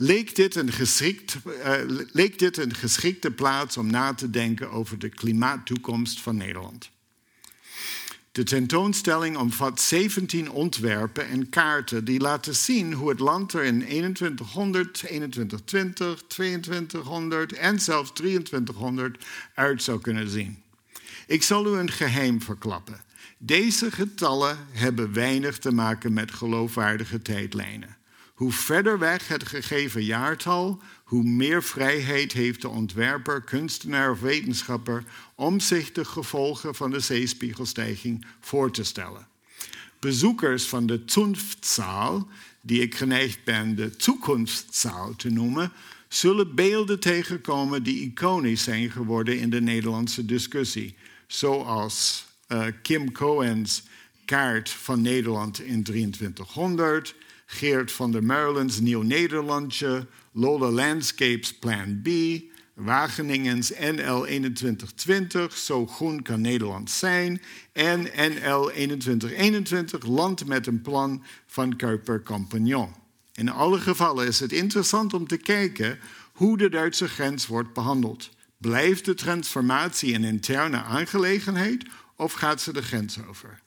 [0.00, 1.36] leek dit, een geschikt,
[2.12, 6.90] leek dit een geschikte plaats om na te denken over de klimaattoekomst van Nederland.
[8.32, 13.78] De tentoonstelling omvat 17 ontwerpen en kaarten die laten zien hoe het land er in
[13.78, 19.24] 2100, 2120, 2200 en zelfs 2300
[19.54, 20.62] uit zou kunnen zien.
[21.26, 23.00] Ik zal u een geheim verklappen.
[23.38, 27.98] Deze getallen hebben weinig te maken met geloofwaardige tijdlijnen.
[28.40, 35.04] Hoe verder weg het gegeven jaartal, hoe meer vrijheid heeft de ontwerper, kunstenaar of wetenschapper
[35.34, 39.26] om zich de gevolgen van de zeespiegelstijging voor te stellen.
[39.98, 42.28] Bezoekers van de Zunftzaal,
[42.60, 45.72] die ik geneigd ben de Toekomstzaal te noemen,
[46.08, 50.94] zullen beelden tegenkomen die iconisch zijn geworden in de Nederlandse discussie,
[51.26, 53.82] zoals uh, Kim Cohen's
[54.24, 57.14] kaart van Nederland in 2300
[57.52, 62.08] Geert van der Meulen's Nieuw Nederlandje, Lola Landscapes Plan B,
[62.74, 67.42] Wageningens NL 2120, Zo groen kan Nederland zijn,
[67.72, 72.94] en NL 2121, Land met een plan van Kuiper Compagnon.
[73.34, 75.98] In alle gevallen is het interessant om te kijken
[76.32, 78.30] hoe de Duitse grens wordt behandeld.
[78.56, 81.84] Blijft de transformatie een interne aangelegenheid
[82.16, 83.59] of gaat ze de grens over?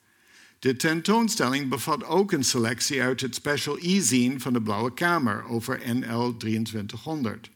[0.64, 5.82] De tentoonstelling bevat ook een selectie uit het special e-zine van de Blauwe Kamer over
[5.96, 7.50] NL 2300.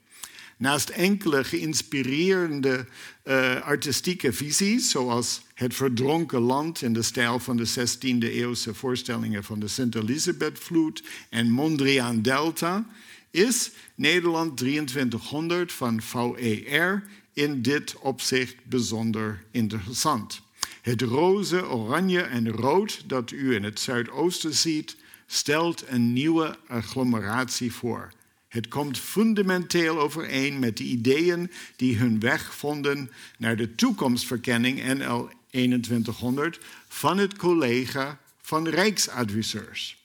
[0.57, 2.85] Naast enkele geïnspirerende
[3.23, 9.43] uh, artistieke visies, zoals Het verdronken land in de stijl van de 16e eeuwse voorstellingen
[9.43, 12.85] van de Sint-Elisabeth-vloed en Mondriaan Delta,
[13.31, 17.03] is Nederland 2300 van VER
[17.33, 20.45] in dit opzicht bijzonder interessant.
[20.87, 27.73] Het roze, oranje en rood dat u in het zuidoosten ziet, stelt een nieuwe agglomeratie
[27.73, 28.11] voor.
[28.47, 35.29] Het komt fundamenteel overeen met de ideeën die hun weg vonden naar de toekomstverkenning NL
[35.49, 39.97] 2100 van het collega van Rijksadviseurs.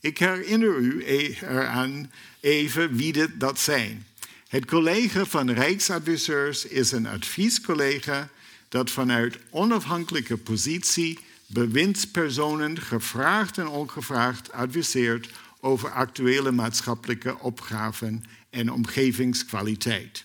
[0.00, 4.06] Ik herinner u e- eraan even wie dit dat zijn.
[4.48, 8.30] Het collega van Rijksadviseurs is een adviescollega
[8.68, 15.28] dat vanuit onafhankelijke positie bewindspersonen gevraagd en ongevraagd adviseert
[15.60, 20.24] over actuele maatschappelijke opgaven en omgevingskwaliteit.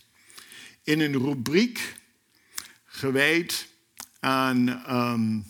[0.84, 1.96] In een rubriek
[2.86, 3.68] gewijd
[4.20, 5.46] aan um,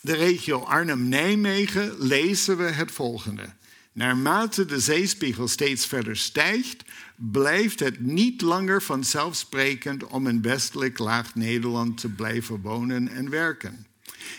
[0.00, 3.52] de regio Arnhem-Nijmegen lezen we het volgende.
[3.92, 6.82] Naarmate de zeespiegel steeds verder stijgt,
[7.16, 13.86] blijft het niet langer vanzelfsprekend om in westelijk laag Nederland te blijven wonen en werken.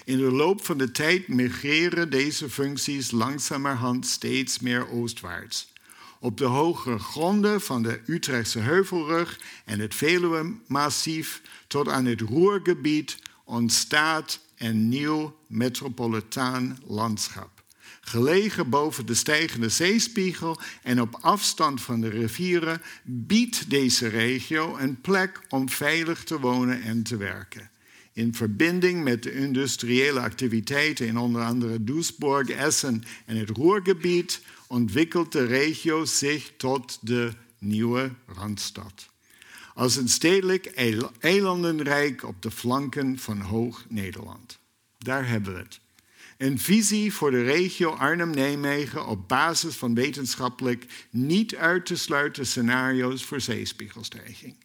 [0.04, 5.74] In de loop van de tijd migreren deze functies langzamerhand steeds meer oostwaarts.
[6.20, 13.18] Op de hogere gronden van de Utrechtse Heuvelrug en het Veluwe-massief tot aan het Roergebied
[13.44, 17.55] ontstaat een nieuw metropolitaan landschap
[18.08, 25.02] Gelegen boven de stijgende zeespiegel en op afstand van de rivieren biedt deze regio een
[25.02, 27.70] plek om veilig te wonen en te werken.
[28.14, 35.32] In verbinding met de industriële activiteiten in onder andere Duisburg, Essen en het Ruhrgebied ontwikkelt
[35.32, 39.10] de regio zich tot de nieuwe Randstad.
[39.74, 40.66] Als een stedelijk
[41.20, 44.60] eilandenrijk op de flanken van Hoog-Nederland.
[44.98, 45.84] Daar hebben we het.
[46.38, 53.24] Een visie voor de regio Arnhem-Nijmegen op basis van wetenschappelijk niet uit te sluiten scenario's
[53.24, 54.56] voor zeespiegelstijging.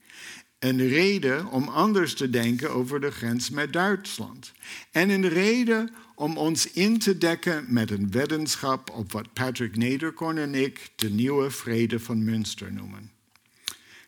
[0.58, 4.52] Een reden om anders te denken over de grens met Duitsland.
[4.90, 10.38] En een reden om ons in te dekken met een weddenschap op wat Patrick Nederkorn
[10.38, 13.10] en ik de nieuwe vrede van Münster noemen.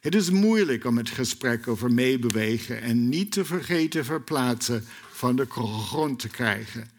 [0.00, 5.46] Het is moeilijk om het gesprek over meebewegen en niet te vergeten verplaatsen van de
[5.48, 6.91] grond te krijgen.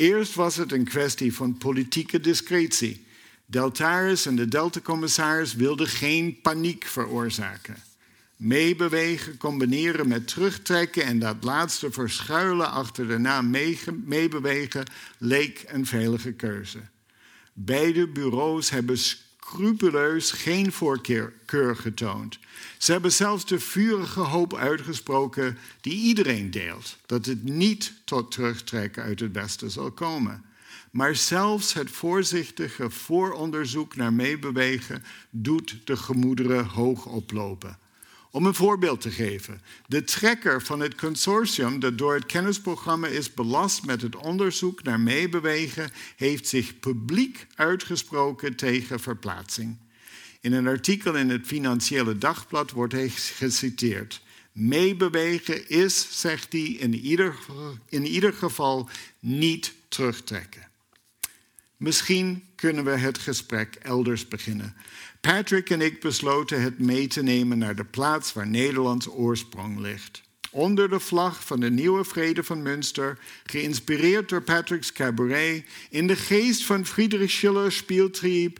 [0.00, 3.04] Eerst was het een kwestie van politieke discretie.
[3.46, 7.76] Deltaris en de Deltacommissaris wilden geen paniek veroorzaken.
[8.36, 13.50] Meebewegen combineren met terugtrekken en dat laatste verschuilen achter de naam
[14.04, 14.84] meebewegen
[15.18, 16.78] leek een veilige keuze.
[17.52, 18.98] Beide bureaus hebben
[19.50, 22.38] scrupuleus geen voorkeur getoond.
[22.78, 29.02] Ze hebben zelfs de vurige hoop uitgesproken die iedereen deelt: dat het niet tot terugtrekken
[29.02, 30.44] uit het Westen zal komen.
[30.90, 37.78] Maar zelfs het voorzichtige vooronderzoek naar meebewegen doet de gemoederen hoog oplopen.
[38.30, 39.60] Om een voorbeeld te geven.
[39.86, 45.00] De trekker van het consortium dat door het kennisprogramma is belast met het onderzoek naar
[45.00, 49.76] meebewegen, heeft zich publiek uitgesproken tegen verplaatsing.
[50.40, 54.22] In een artikel in het Financiële Dagblad wordt hij geciteerd.
[54.52, 56.94] Meebewegen is, zegt hij, in
[57.98, 60.68] ieder, geval niet terugtrekken.
[61.76, 64.76] Misschien kunnen we het gesprek elders beginnen.
[65.20, 70.22] Patrick en ik besloten het mee te nemen naar de plaats waar Nederlands oorsprong ligt.
[70.52, 76.16] Onder de vlag van de nieuwe vrede van Münster, geïnspireerd door Patrick's cabaret, in de
[76.16, 78.58] geest van Friedrich Schiller's Spieltrieb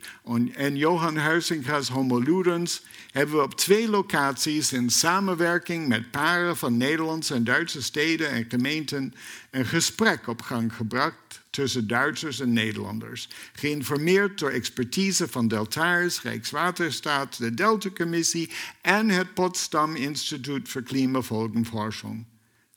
[0.53, 6.77] en Johan Huizinga's Homo Ludens, hebben we op twee locaties in samenwerking met paren van
[6.77, 9.13] Nederlandse en Duitse steden en gemeenten
[9.51, 13.29] een gesprek op gang gebracht tussen Duitsers en Nederlanders.
[13.53, 18.49] Geïnformeerd door expertise van Deltaris, Rijkswaterstaat, de Delta-commissie
[18.81, 22.25] en het Potsdam Instituut voor Klimafolgenforschung.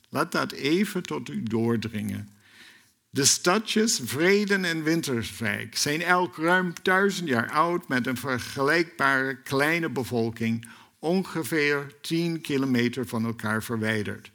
[0.08, 2.28] Laat dat even tot u doordringen.
[3.10, 9.90] De stadjes Vreden en Winterswijk zijn elk ruim duizend jaar oud met een vergelijkbare kleine
[9.90, 14.30] bevolking, ongeveer 10 kilometer van elkaar verwijderd.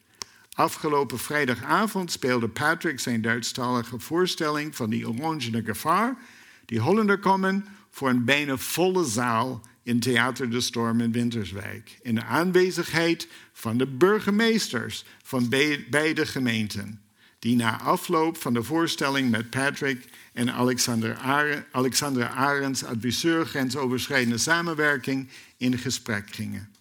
[0.60, 6.18] Afgelopen vrijdagavond speelde Patrick zijn Duitsstalige voorstelling van die Orangene Gevaar.
[6.66, 12.00] Die Hollander komen voor een bijna volle zaal in Theater de Storm in Winterswijk.
[12.02, 15.50] In de aanwezigheid van de burgemeesters van
[15.90, 17.02] beide gemeenten.
[17.40, 20.54] Die na afloop van de voorstelling met Patrick en
[21.72, 26.79] Alexander Arends, adviseur grensoverschrijdende samenwerking, in gesprek gingen.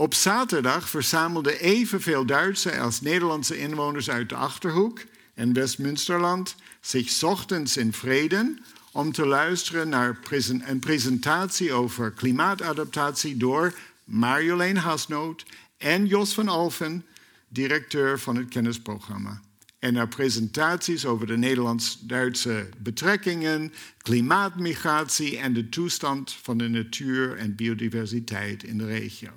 [0.00, 5.00] Op zaterdag verzamelden evenveel Duitse als Nederlandse inwoners uit de Achterhoek
[5.34, 10.18] en Westmünsterland zich ochtends in Vreden om te luisteren naar
[10.66, 13.74] een presentatie over klimaatadaptatie door
[14.04, 15.44] Marjolein Hasnoot
[15.78, 17.04] en Jos van Alphen,
[17.48, 19.40] directeur van het kennisprogramma.
[19.78, 23.72] En naar presentaties over de Nederlands-Duitse betrekkingen,
[24.02, 29.30] klimaatmigratie en de toestand van de natuur en biodiversiteit in de regio.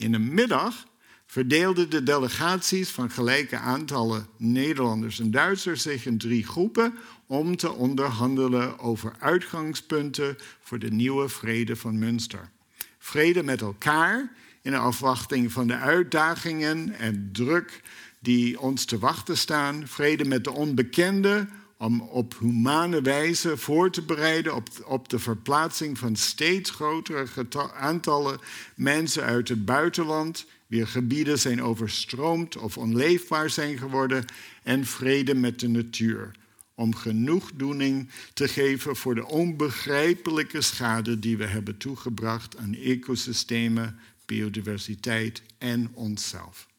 [0.00, 0.86] In de middag
[1.26, 6.94] verdeelden de delegaties van gelijke aantallen Nederlanders en Duitsers zich in drie groepen
[7.26, 12.50] om te onderhandelen over uitgangspunten voor de nieuwe vrede van Münster.
[12.98, 14.32] Vrede met elkaar
[14.62, 17.82] in afwachting van de uitdagingen en druk
[18.18, 19.86] die ons te wachten staan.
[19.86, 21.46] Vrede met de onbekende
[21.80, 28.38] om op humane wijze voor te bereiden op, op de verplaatsing van steeds grotere aantallen
[28.74, 34.24] mensen uit het buitenland, wier gebieden zijn overstroomd of onleefbaar zijn geworden,
[34.62, 36.30] en vrede met de natuur,
[36.74, 45.42] om genoegdoening te geven voor de onbegrijpelijke schade die we hebben toegebracht aan ecosystemen, biodiversiteit
[45.58, 46.69] en onszelf.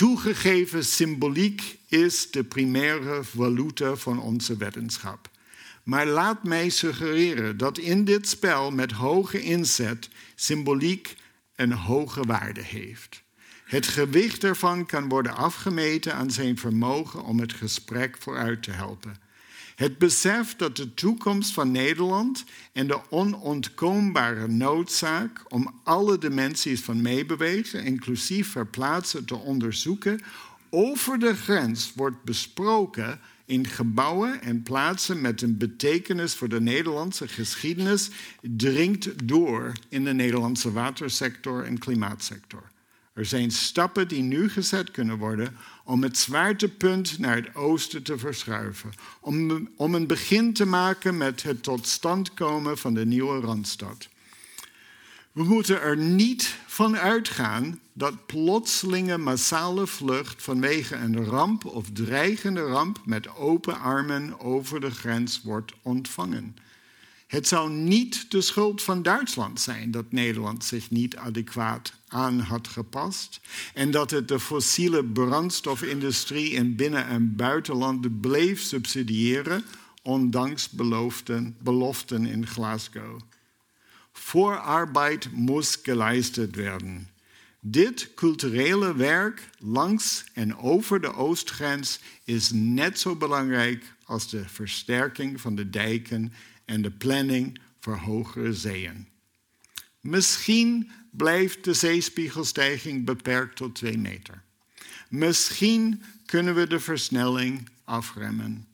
[0.00, 5.30] Toegegeven symboliek is de primaire valuta van onze wetenschap.
[5.82, 11.16] Maar laat mij suggereren dat in dit spel met hoge inzet symboliek
[11.54, 13.22] een hoge waarde heeft.
[13.64, 19.16] Het gewicht ervan kan worden afgemeten aan zijn vermogen om het gesprek vooruit te helpen.
[19.80, 27.02] Het besef dat de toekomst van Nederland en de onontkoombare noodzaak om alle dimensies van
[27.02, 30.20] meebewegen, inclusief verplaatsen, te onderzoeken,
[30.70, 37.28] over de grens wordt besproken in gebouwen en plaatsen met een betekenis voor de Nederlandse
[37.28, 38.10] geschiedenis,
[38.40, 42.70] dringt door in de Nederlandse watersector en klimaatsector.
[43.12, 45.56] Er zijn stappen die nu gezet kunnen worden
[45.90, 48.92] om het zwaartepunt naar het oosten te verschuiven.
[49.20, 54.08] Om, om een begin te maken met het tot stand komen van de nieuwe Randstad.
[55.32, 62.62] We moeten er niet van uitgaan dat plotselinge massale vlucht vanwege een ramp of dreigende
[62.62, 66.56] ramp met open armen over de grens wordt ontvangen.
[67.30, 72.68] Het zou niet de schuld van Duitsland zijn dat Nederland zich niet adequaat aan had
[72.68, 73.40] gepast
[73.74, 79.64] en dat het de fossiele brandstofindustrie in binnen- en buitenland bleef subsidiëren,
[80.02, 83.20] ondanks beloften, beloften in Glasgow.
[84.12, 87.10] Voorarbeid moest geleistet werden.
[87.60, 95.40] Dit culturele werk langs en over de oostgrens is net zo belangrijk als de versterking
[95.40, 96.32] van de dijken
[96.70, 99.08] en de planning voor hogere zeeën.
[100.00, 104.42] Misschien blijft de zeespiegelstijging beperkt tot 2 meter.
[105.08, 108.66] Misschien kunnen we de versnelling afremmen.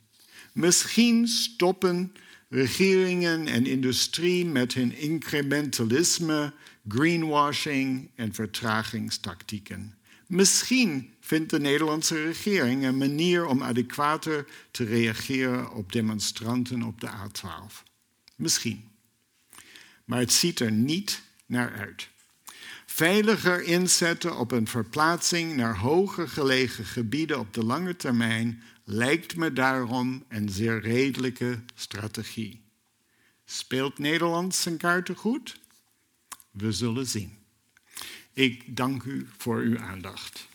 [0.52, 2.12] Misschien stoppen
[2.48, 6.52] regeringen en industrie met hun incrementalisme,
[6.88, 9.94] greenwashing en vertragingstactieken.
[10.26, 17.08] Misschien vindt de Nederlandse regering een manier om adequater te reageren op demonstranten op de
[17.08, 17.85] A12.
[18.36, 18.90] Misschien.
[20.04, 22.08] Maar het ziet er niet naar uit.
[22.86, 29.52] Veiliger inzetten op een verplaatsing naar hoger gelegen gebieden op de lange termijn lijkt me
[29.52, 32.62] daarom een zeer redelijke strategie.
[33.44, 35.60] Speelt Nederland zijn kaarten goed?
[36.50, 37.38] We zullen zien.
[38.32, 40.46] Ik dank u voor uw aandacht.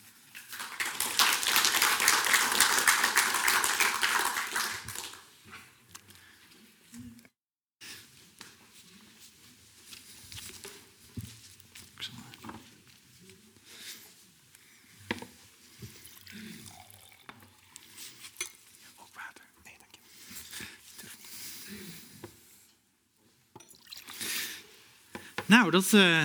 [25.51, 26.23] Nou, dat uh,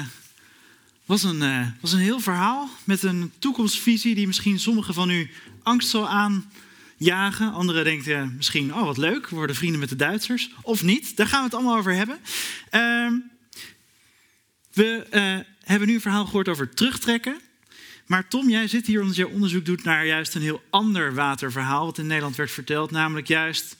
[1.05, 5.31] was, een, uh, was een heel verhaal met een toekomstvisie die misschien sommigen van u
[5.62, 7.53] angst zal aanjagen.
[7.53, 10.51] Anderen denken misschien, oh wat leuk, we worden vrienden met de Duitsers.
[10.62, 12.18] Of niet, daar gaan we het allemaal over hebben.
[12.70, 13.12] Ehm,
[14.72, 15.07] we
[15.61, 17.41] hebben nu een verhaal gehoord over terugtrekken.
[18.07, 21.85] Maar Tom, jij zit hier omdat jij onderzoek doet naar juist een heel ander waterverhaal...
[21.85, 23.77] wat in Nederland werd verteld, namelijk juist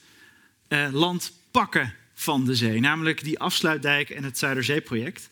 [0.91, 5.29] land pakken van de zee, namelijk die afsluitdijk en het Zuiderzeeproject.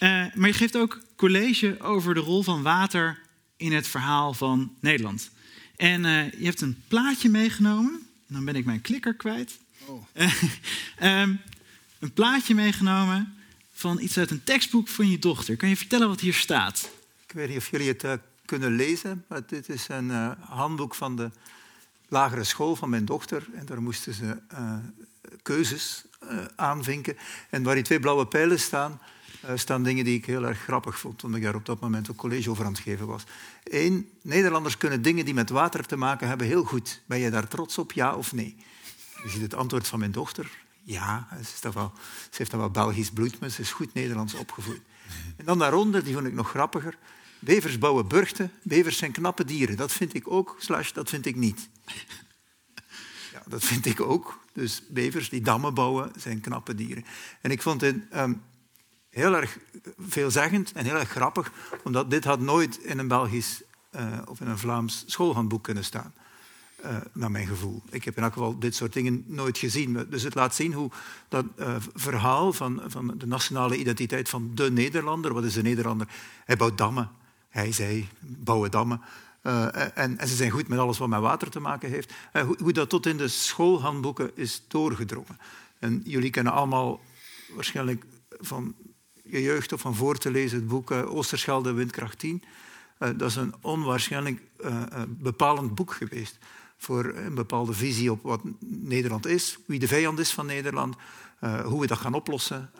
[0.00, 3.18] Uh, maar je geeft ook college over de rol van water
[3.56, 5.30] in het verhaal van Nederland.
[5.76, 7.92] En uh, je hebt een plaatje meegenomen.
[8.28, 9.58] En dan ben ik mijn klikker kwijt.
[9.86, 10.02] Oh.
[11.02, 11.40] Um,
[11.98, 13.34] een plaatje meegenomen
[13.72, 15.56] van iets uit een tekstboek van je dochter.
[15.56, 16.90] Kan je vertellen wat hier staat?
[17.26, 20.10] Ik weet niet of jullie het kunnen lezen, maar dit is een
[20.40, 21.30] handboek van de
[22.08, 23.46] lagere school van mijn dochter.
[23.54, 24.36] En daar moesten ze
[25.42, 27.16] keuzes uh, aanvinken.
[27.50, 29.00] En waar die twee blauwe pijlen staan,
[29.44, 32.10] uh, staan dingen die ik heel erg grappig vond, omdat ik daar op dat moment
[32.10, 33.24] ook college over aan het geven was.
[33.64, 37.02] Eén, Nederlanders kunnen dingen die met water te maken hebben heel goed.
[37.06, 38.56] Ben je daar trots op, ja of nee?
[39.22, 40.50] Je ziet het antwoord van mijn dochter.
[40.82, 41.28] Ja,
[41.60, 41.92] ze, wel,
[42.30, 44.80] ze heeft dan wel Belgisch bloed, maar ze is goed Nederlands opgevoed.
[45.36, 46.96] En dan daaronder, die vond ik nog grappiger.
[47.38, 48.52] Bevers bouwen burchten.
[48.62, 49.76] Bevers zijn knappe dieren.
[49.76, 51.68] Dat vind ik ook, slash dat vind ik niet.
[53.50, 54.38] Dat vind ik ook.
[54.52, 57.04] Dus bevers die dammen bouwen zijn knappe dieren.
[57.40, 58.42] En ik vond het um,
[59.08, 59.58] heel erg
[59.98, 61.52] veelzeggend en heel erg grappig,
[61.84, 63.62] omdat dit had nooit in een Belgisch
[63.96, 66.14] uh, of in een Vlaams schoolhandboek kunnen staan.
[66.84, 67.82] Uh, naar mijn gevoel.
[67.90, 70.06] Ik heb in elk geval dit soort dingen nooit gezien.
[70.10, 70.90] Dus het laat zien hoe
[71.28, 76.08] dat uh, verhaal van, van de nationale identiteit van de Nederlander, wat is de Nederlander?
[76.44, 77.10] Hij bouwt dammen.
[77.48, 79.00] Hij zei, bouwen dammen.
[79.42, 82.12] Uh, en, en, ze zijn goed met alles wat met water te maken heeft.
[82.32, 85.38] Uh, hoe, hoe, dat tot in de schoolhandboeken is doorgedrongen.
[85.78, 87.00] En jullie kennen allemaal
[87.54, 88.74] waarschijnlijk van
[89.24, 92.42] je jeugd of van voor te lezen het boek uh, Oosterschelde Windkracht 10.
[92.98, 94.42] dat is een onwaarschijnlijk
[95.08, 96.38] bepalend boek geweest
[96.76, 100.96] voor een bepaalde visie op wat Nederland is, wie de vijand is van Nederland,
[101.40, 102.70] hoe we dat gaan oplossen.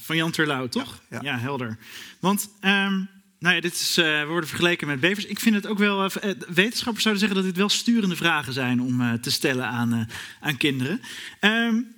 [0.00, 1.00] van Jan Terlouw, toch?
[1.10, 1.32] Ja, ja.
[1.32, 1.78] ja helder.
[2.20, 2.50] Want...
[2.60, 3.08] Um
[3.44, 5.26] Nou ja, dit is, uh, we worden vergeleken met bevers.
[5.26, 6.04] Ik vind het ook wel.
[6.04, 6.10] Uh,
[6.48, 10.08] wetenschappers zouden zeggen dat dit wel sturende vragen zijn om te stellen aan,
[10.40, 11.00] aan kinderen.
[11.40, 11.94] Um,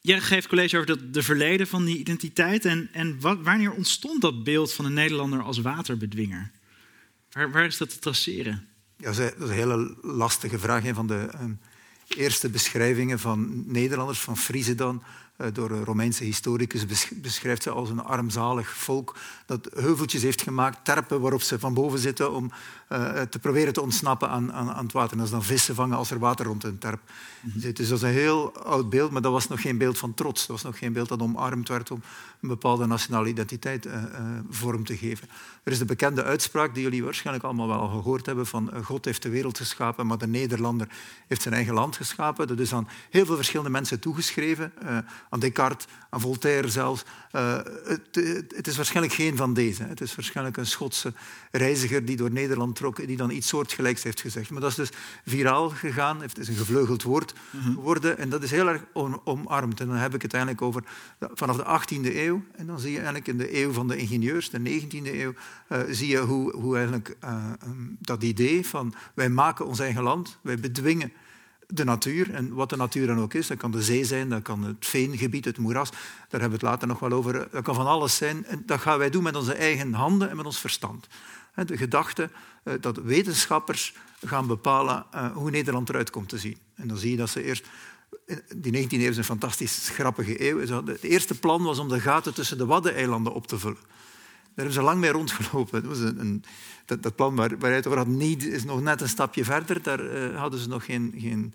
[0.00, 2.64] jij geeft college over dat, de verleden van die identiteit.
[2.64, 6.50] En, en wat, wanneer ontstond dat beeld van een Nederlander als waterbedwinger?
[7.30, 8.66] Waar, waar is dat te traceren?
[8.96, 10.84] Ja, dat is een hele lastige vraag.
[10.84, 11.60] Een van de um,
[12.16, 15.02] eerste beschrijvingen van Nederlanders, van Friese dan,
[15.38, 20.84] uh, door een Romeinse historicus, beschrijft ze als een armzalig volk dat heuveltjes heeft gemaakt,
[20.84, 22.52] terpen waarop ze van boven zitten om
[22.92, 25.12] uh, te proberen te ontsnappen aan, aan, aan, het water.
[25.12, 27.00] En dat is dan vissen vangen als er water rond een terp
[27.40, 27.76] mm zit.
[27.76, 30.40] Dus dat is een heel oud beeld, maar dat was nog geen beeld van trots.
[30.40, 32.02] Dat was nog geen beeld dat omarmd werd om
[32.40, 33.92] een bepaalde nationale identiteit uh,
[34.50, 35.28] vorm te geven.
[35.62, 39.22] Er is de bekende uitspraak die jullie waarschijnlijk allemaal wel gehoord hebben van God heeft
[39.22, 40.88] de wereld geschapen, maar de Nederlander
[41.26, 42.03] heeft zijn eigen land geschapen.
[42.36, 44.72] Dat is aan heel veel verschillende mensen toegeschreven,
[45.28, 47.04] aan Descartes, aan Voltaire zelfs.
[47.30, 49.82] Het, het is waarschijnlijk geen van deze.
[49.82, 51.12] Het is waarschijnlijk een Schotse
[51.50, 54.50] reiziger die door Nederland trok, die dan iets soortgelijks heeft gezegd.
[54.50, 54.90] Maar dat is dus
[55.24, 58.82] viraal gegaan, het is een gevleugeld woord geworden en dat is heel erg
[59.24, 59.80] omarmd.
[59.80, 60.82] En dan heb ik het eigenlijk over
[61.20, 62.42] vanaf de 18e eeuw.
[62.56, 65.32] En dan zie je eigenlijk in de eeuw van de ingenieurs, de 19e eeuw,
[65.68, 67.44] uh, zie je hoe, hoe eigenlijk uh,
[67.98, 71.12] dat idee van wij maken ons eigen land, wij bedwingen
[71.66, 72.34] de natuur.
[72.34, 74.86] En wat de natuur dan ook is, dat kan de zee zijn, dat kan het
[74.86, 75.90] veengebied, het moeras.
[75.90, 77.48] Daar hebben we het later nog wel over.
[77.50, 78.44] Dat kan van alles zijn.
[78.44, 81.06] En dat gaan wij doen met onze eigen handen en met ons verstand.
[81.66, 82.30] De gedachte
[82.62, 83.94] eh, dat wetenschappers
[84.24, 86.58] gaan bepalen eh, hoe Nederland eruit komt te zien.
[86.74, 87.66] En dan zie je dat ze eerst
[88.56, 90.84] die 19e eeuw is een fantastisch grappige eeuw.
[90.86, 93.78] Het eerste plan was om de gaten tussen de Waddeneilanden op te vullen.
[94.54, 95.82] Daar hebben ze lang mee rondgelopen.
[95.82, 96.44] Dat, was een,
[96.84, 99.44] dat, dat plan waar, waar hij het over had, niet, is nog net een stapje
[99.44, 99.82] verder.
[99.82, 101.54] Daar uh, hadden ze nog geen, geen,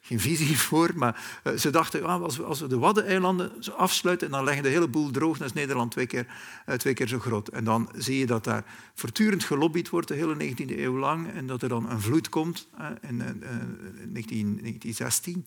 [0.00, 0.90] geen visie voor.
[0.94, 4.68] Maar uh, ze dachten, ah, als, we, als de Waddeneilanden afsluiten en dan leggen de
[4.68, 6.26] hele boel droog, dan is Nederland twee keer,
[6.66, 7.48] uh, twee keer zo groot.
[7.48, 11.32] En dan zie je dat daar voortdurend gelobbyd wordt, de hele 19e eeuw lang.
[11.32, 12.68] En dat er dan een vloed komt
[13.00, 15.46] in 19, 1916,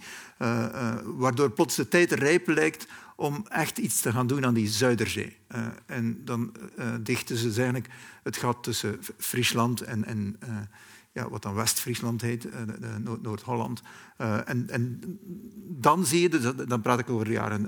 [1.18, 5.38] waardoor plots de tijd rijp lijkt om echt iets te gaan doen aan die Zuiderzee.
[5.86, 6.56] En dan
[7.00, 7.90] dichten ze eigenlijk
[8.24, 10.40] het gat tussen Friesland en, en
[11.14, 12.48] ja, wat dan West-Friesland heet,
[13.22, 13.82] Noord-Holland.
[14.18, 15.20] en, en,
[15.68, 17.60] dan zie je, dus, dan praat ik over de jaren...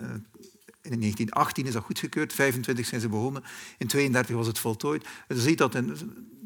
[0.81, 3.43] in 1918 is dat goedgekeurd, 25 zijn ze begonnen,
[3.77, 5.03] in 32 was het voltooid.
[5.27, 5.95] En je ziet dat in de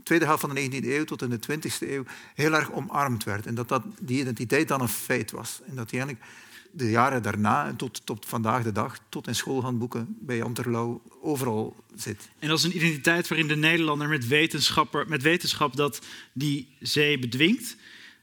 [0.03, 2.03] tweede helft van de 19e eeuw tot in de 20e eeuw
[2.35, 3.45] heel erg omarmd werd.
[3.45, 5.61] En dat, dat die identiteit dan een feit was.
[5.67, 6.29] En dat die eigenlijk
[6.71, 11.75] de jaren daarna tot, tot vandaag de dag, tot in schoolhandboeken bij Jan Terlouw, overal
[11.95, 12.29] zit.
[12.39, 15.99] En dat is een identiteit waarin de Nederlander met, wetenschapper, met wetenschap dat
[16.33, 17.75] die zee bedwingt.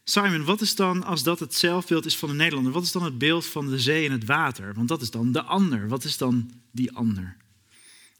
[0.04, 3.04] Simon, wat is dan, als dat het zelfbeeld is van de Nederlander, wat is dan
[3.04, 4.74] het beeld van de zee en het water?
[4.74, 5.88] Want dat is dan de ander.
[5.88, 7.36] Wat is dan die ander?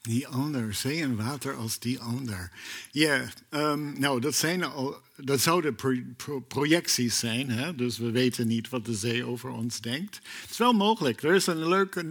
[0.02, 2.52] Die ander, zee en water als die ander.
[2.90, 7.74] Ja, um, nou, dat zijn al dat zouden pro pro projecties zijn, hè?
[7.74, 10.20] dus we weten niet wat de zee over ons denkt.
[10.40, 11.22] Het is wel mogelijk.
[11.22, 12.04] Er is een leuke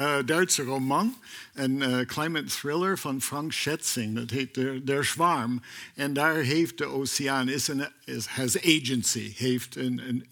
[0.00, 1.16] uh, Duitse roman,
[1.54, 5.62] een uh, climate thriller van Frank Schätzing, dat heet Der, Der Schwarm.
[5.94, 10.26] En daar heeft de oceaan, is een, is, has agency, heeft, een,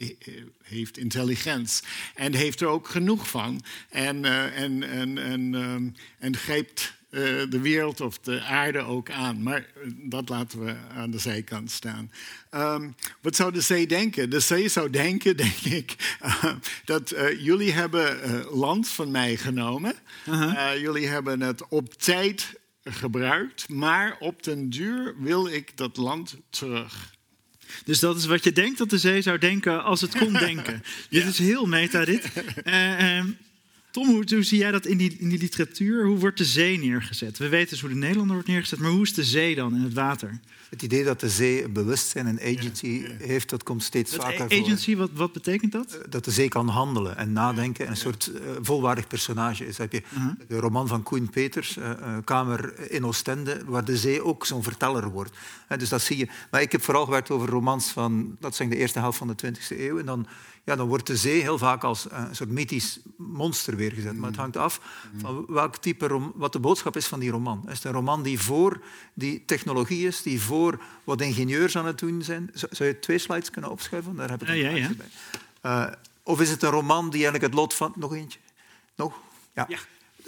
[0.62, 3.62] heeft intelligentie en heeft er ook genoeg van.
[3.90, 6.94] En, uh, en, en, en, um, en grijpt
[7.48, 9.42] de wereld of de aarde ook aan.
[9.42, 12.10] Maar eh, dat laten we aan de zijkant staan.
[12.54, 14.30] Um, wat zou de zee denken?
[14.30, 16.44] De zee zou denken, denk ik, uh,
[16.84, 19.94] dat uh, jullie hebben land van mij genomen.
[20.24, 20.78] -huh.
[20.80, 27.12] jullie hebben het op tijd gebruikt, maar op den duur wil ik dat land terug.
[27.84, 30.82] Dus dat is wat je denkt dat de zee zou denken als het kon denken.
[31.08, 31.20] ja.
[31.20, 32.30] Dit is heel meta, dit.
[33.94, 36.06] Tom, hoe, hoe, zie jij dat in die, in die literatuur?
[36.06, 37.38] Hoe wordt de zee neergezet?
[37.38, 39.82] We weten dus hoe de Nederlander wordt neergezet, maar hoe is de zee dan in
[39.82, 40.40] het water?
[40.68, 44.56] Het idee dat de zee bewustzijn en agency heeft, dat komt steeds dat vaker agency,
[44.56, 44.66] voor.
[44.66, 45.92] Agency, wat, wat betekent dat?
[45.92, 49.78] Eh, dat de zee kan handelen en nadenken en een soort uh, volwaardig personage is.
[49.78, 50.32] heb je uh -huh.
[50.48, 55.10] de roman van Koen Peters, uh, Kamer in Oostende, waar de zee ook zo'n verteller
[55.10, 55.36] wordt.
[55.78, 56.28] dus dat zie je.
[56.50, 59.46] Maar ik heb vooral gewerkt over romans van, dat zijn de eerste helft van de
[59.46, 59.98] 20e eeuw.
[59.98, 60.26] En dan
[60.64, 64.16] ja, dan wordt de zee heel vaak als een soort mythisch monster weergezet.
[64.16, 64.80] Maar het hangt af
[65.16, 67.62] van welk type wat de boodschap is van die roman.
[67.68, 68.82] Is het een roman die voor
[69.14, 72.50] die technologie is, die voor wat ingenieurs aan het doen zijn?
[72.52, 74.16] Zou je twee slides kunnen opschuiven?
[74.16, 75.06] Daar heb ik een ja, ja, bij.
[75.62, 75.92] Uh,
[76.22, 77.92] of is het een roman die eigenlijk het lot van...
[77.96, 78.38] Nog eentje?
[78.96, 79.20] Nog?
[79.54, 79.66] ja.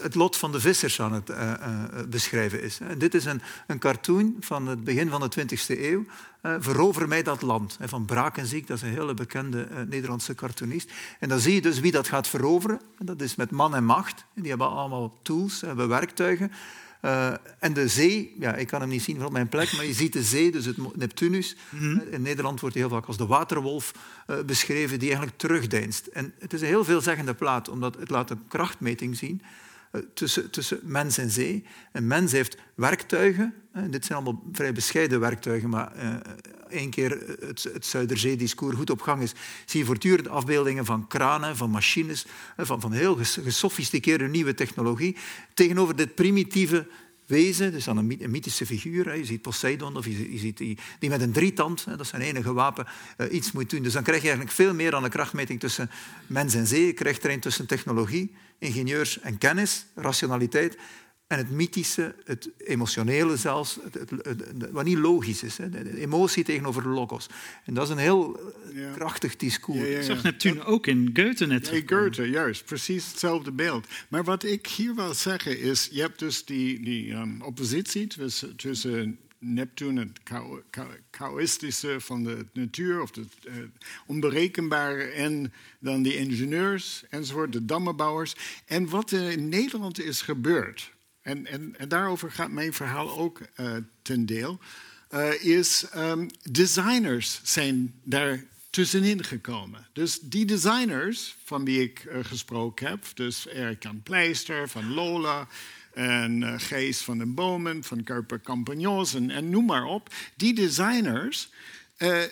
[0.00, 2.78] Het lot van de vissers aan het uh, uh, beschrijven is.
[2.98, 6.04] Dit is een, een, cartoon van het begin van de 20e eeuw.
[6.42, 7.78] Uh, Verover mij dat land.
[7.80, 10.92] Van Brakenziek, dat is een hele bekende Nederlandse cartoonist.
[11.20, 12.80] En dan zie je dus wie dat gaat veroveren.
[12.98, 14.24] En dat is met man en macht.
[14.34, 16.52] Die hebben allemaal tools, hebben werktuigen.
[17.02, 19.92] Uh, en de zee, ja, ik kan hem niet zien van mijn plek, maar je
[19.92, 21.56] ziet de zee, dus het Neptunus.
[21.70, 23.92] Mm In Nederland wordt hij heel vaak als de waterwolf
[24.26, 26.06] uh, beschreven, die eigenlijk terugdeinst.
[26.06, 29.42] En het is een heel veelzeggende plaat, omdat het laat een krachtmeting zien
[30.14, 31.64] tussen, tussen mens en zee.
[31.92, 33.54] En mens heeft werktuigen,
[33.90, 35.92] dit zijn allemaal vrij bescheiden werktuigen, maar
[36.68, 39.32] één keer het, het Zuiderzee-discours goed op gang is,
[39.64, 42.26] zie je voortdurend afbeeldingen van kranen, van machines,
[42.56, 45.16] van, van heel gesofisticeerde nieuwe technologie,
[45.54, 46.86] tegenover dit primitieve
[47.26, 49.16] wezen, dus dan een, mythische figuur.
[49.16, 52.86] Je ziet Poseidon of je, ziet die, met een drietand, dat is zijn enige wapen,
[53.16, 53.82] eh, iets moet doen.
[53.82, 55.90] Dus dan krijg je eigenlijk veel meer dan een krachtmeting tussen
[56.26, 56.86] mens en zee.
[56.86, 60.76] Je krijgt er een tussen technologie, ingenieurs en kennis, rationaliteit
[61.26, 65.56] en het mythische, het emotionele zelfs, het, het, wat niet logisch is.
[65.56, 65.68] Hè.
[65.68, 67.26] De emotie tegenover logos.
[67.64, 68.92] En dat is een heel ja.
[68.92, 69.78] krachtig discours.
[69.78, 71.68] Ja, ja, Ik zag Neptune ook in Goethe net.
[71.68, 72.64] Ja, Goethe, juist.
[72.64, 73.86] Precies hetzelfde beeld.
[74.08, 78.56] Maar wat ik hier wil zeggen is, je hebt dus die, die um, oppositie tussen,
[78.56, 83.54] tussen Neptune, het chaotische van de natuur, of het uh,
[84.06, 88.34] onberekenbare, en dan die ingenieurs enzovoort, de dammenbouwers.
[88.66, 90.94] En wat er in Nederland is gebeurd,
[91.26, 94.58] en, en, en daarover gaat mijn verhaal ook uh, ten deel,
[95.10, 99.86] uh, is um, designers zijn daar tussenin gekomen.
[99.92, 105.48] Dus die designers van wie ik uh, gesproken heb, dus Erik Pleister van Lola
[105.94, 111.48] en Gees van den Bomen van Kuiper Campagnos en, en, noem maar op, die designers.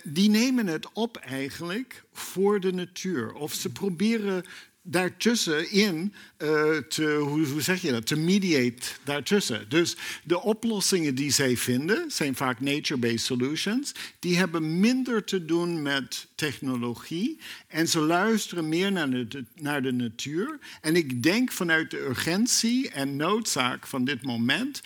[0.02, 3.32] Die nemen het op eigenlijk voor de natuur.
[3.32, 4.44] Of ze proberen
[4.86, 9.68] daartussenin uh, te, hoe, zeg je dat, te mediate daartussen.
[9.68, 13.92] Dus de oplossingen die zij vinden zijn vaak nature-based solutions.
[14.18, 19.92] Die hebben minder te doen met technologie en ze luisteren meer naar de, naar de
[19.92, 20.58] natuur.
[20.80, 24.82] En ik denk vanuit de urgentie en noodzaak van dit moment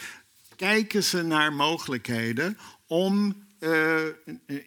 [0.57, 4.01] kijken ze naar mogelijkheden om uh,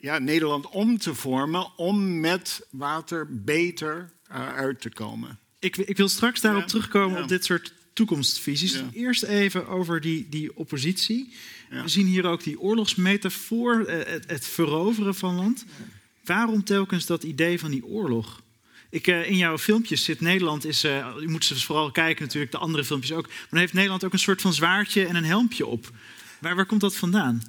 [0.01, 5.39] ja, Nederland om te vormen om met water beter uit te komen.
[5.59, 8.73] Ik, ik, wil straks daarop terugkomen op dit soort toekomstvisies.
[8.73, 8.89] Ja.
[8.93, 11.33] Eerst even over die, die oppositie.
[11.69, 15.65] We zien hier ook die oorlogsmetafoor, eh, het, het veroveren van land.
[16.23, 18.41] Waarom telkens dat idee van die oorlog?
[18.89, 22.51] Ik, uh, in jouw filmpjes zit Nederland, is, uh, je moet ze vooral kijken natuurlijk,
[22.51, 23.27] de andere filmpjes ook.
[23.27, 25.91] Maar dan heeft Nederland ook een soort van zwaardje en een helmpje op.
[26.39, 27.41] Waar, waar komt dat vandaan?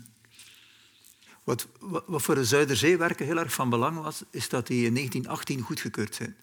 [1.44, 1.68] Wat,
[2.06, 6.14] wat voor de Zuiderzeewerken heel erg van belang was, is dat die in 1918 goedgekeurd
[6.14, 6.36] zijn.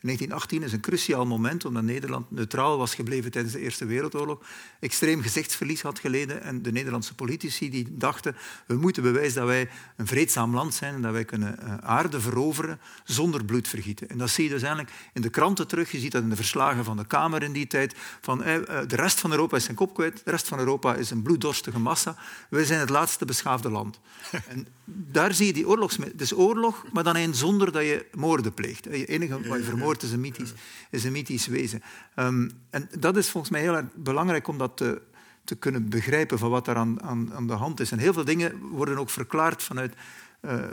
[0.00, 4.44] 1918 is een cruciaal moment omdat Nederland neutraal was gebleven tijdens de Eerste Wereldoorlog,
[4.80, 8.36] extreem gezichtsverlies had geleden en de Nederlandse politici die dachten
[8.66, 12.20] we moeten bewijzen dat wij een vreedzaam land zijn en dat wij kunnen uh, aarde
[12.20, 14.08] veroveren zonder bloedvergieten.
[14.08, 15.90] En dat zie je dus eigenlijk in de kranten terug.
[15.90, 17.94] Je ziet dat in de verslagen van de Kamer in die tijd.
[18.20, 21.10] Van, eh, de rest van Europa is zijn kop kwijt, de rest van Europa is
[21.10, 22.16] een bloeddorstige massa.
[22.50, 24.00] Wij zijn het laatste beschaafde land.
[24.48, 25.96] en daar zie je die oorlogs...
[25.96, 28.84] Het is oorlog, maar dan een zonder dat je moorden pleegt.
[28.84, 30.52] Je enige wat je vermoordt is een mythisch,
[30.90, 31.82] is een mythisch wezen.
[32.16, 35.02] Um, en dat is volgens mij heel erg belangrijk om dat te,
[35.44, 37.90] te kunnen begrijpen van wat daar aan, aan, aan, de hand is.
[37.90, 39.94] En heel veel dingen worden ook verklaard vanuit
[40.42, 40.64] uh,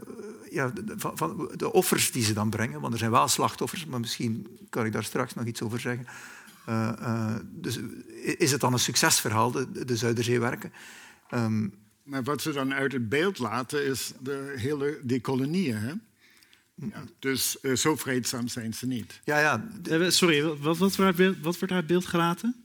[0.51, 2.81] ja, de, van, de offers die ze dan brengen.
[2.81, 6.05] Want er zijn wel slachtoffers, maar misschien kan ik daar straks nog iets over zeggen.
[6.69, 7.79] Uh, uh, dus
[8.37, 10.73] is het dan een succesverhaal, de, de Zuiderzeewerken?
[11.33, 15.77] Um, maar wat ze dan uit het beeld laten is de hele, die kolonieën.
[15.77, 15.93] Hè?
[16.75, 19.19] Ja, dus uh, zo vreedzaam zijn ze niet.
[19.23, 19.69] Ja, ja.
[19.89, 22.55] Uh, sorry, wat, wat, wordt wat wordt uit beeld gelaten?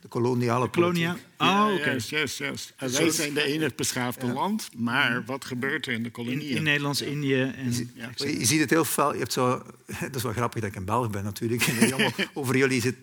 [0.00, 1.80] De koloniale de kolonia Oh, oké.
[1.80, 1.94] Okay.
[1.94, 2.72] Yes, yes, yes.
[2.78, 4.32] Wij zijn de enige beschaafde ja.
[4.32, 6.48] land, maar wat gebeurt er in de koloniën?
[6.48, 7.42] In, in Nederlands-Indië.
[7.42, 7.90] En...
[7.94, 9.12] Ja, je, je, ziet het heel veel.
[9.12, 9.62] Je hebt zo,
[10.00, 11.62] dat is wel grappig dat ik een Belg ben natuurlijk.
[11.62, 12.96] En over jullie zit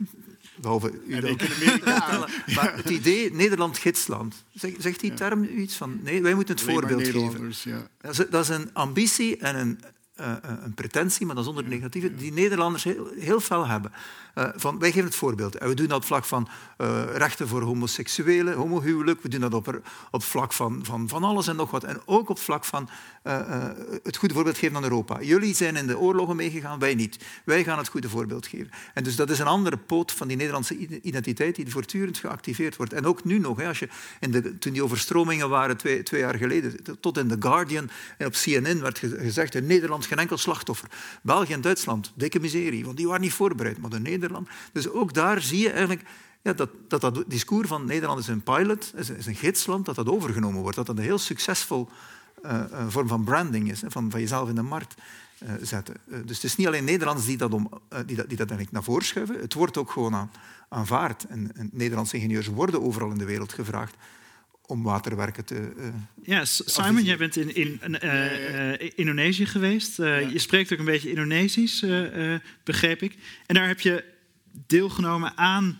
[0.55, 1.39] Behalve u dan.
[1.86, 4.43] Ja, maar het idee Nederland-gidsland,
[4.78, 5.99] zegt die term iets van...
[6.03, 7.51] Nee, wij moeten het voorbeeld geven.
[7.64, 7.88] Ja.
[8.01, 9.80] Dat, is, dat is een ambitie en een,
[10.22, 10.34] uh,
[10.64, 13.91] een pretentie, maar dan zonder negatieve, die Nederlanders heel, heel fel hebben.
[14.36, 15.55] Uh, van, wij geven het voorbeeld.
[15.55, 16.47] En we doen dat op vlak van
[16.78, 19.22] uh, rechten voor homoseksuelen, homohuwelijk.
[19.22, 21.84] We doen dat op, op vlak van, van, van alles en nog wat.
[21.84, 22.89] En ook op vlak van
[24.03, 25.22] het goede voorbeeld geven aan Europa.
[25.22, 27.20] Jullie zijn in de oorlogen meegegaan, wij niet.
[27.45, 28.70] Wij gaan het goede voorbeeld geven.
[28.93, 32.93] En dus dat is een andere poot van die Nederlandse identiteit die voortdurend geactiveerd wordt.
[32.93, 33.89] En ook nu nog, hè, als je
[34.20, 38.26] in de, toen die overstromingen waren twee, twee jaar geleden, tot in The Guardian en
[38.26, 39.66] op CNN werd gezegd, in
[40.06, 40.89] Geen enkel slachtoffer.
[41.22, 43.78] België en Duitsland, dikke miserie, want die waren niet voorbereid.
[43.78, 44.47] Maar de Nederland.
[44.72, 46.04] Dus ook daar zie je eigenlijk
[46.41, 49.86] ja, dat, dat dat discours van Nederland is een pilot, is een, is een gidsland,
[49.86, 50.76] dat dat overgenomen wordt.
[50.76, 51.89] Dat dat een heel succesvol
[52.41, 54.95] een vorm van branding is, van, van jezelf in de markt
[55.62, 55.95] zetten.
[56.06, 57.70] dus het is niet alleen Nederlanders die dat, om,
[58.06, 60.32] die dat, die dat eigenlijk naar voren schuiven, het wordt ook gewoon aan,
[60.70, 61.26] aanvaard.
[61.72, 63.95] Nederlandse ingenieurs worden overal in de wereld gevraagd
[64.66, 65.72] om waterwerken te.
[65.78, 65.88] Uh,
[66.24, 69.97] ja, Simon, jij bent in, in uh, uh, Indonesië geweest.
[69.97, 70.18] Ja.
[70.18, 71.86] Je spreekt ook een beetje Indonesisch,
[72.64, 73.16] begreep ik.
[73.45, 74.03] En daar heb je
[74.68, 75.80] deelgenomen aan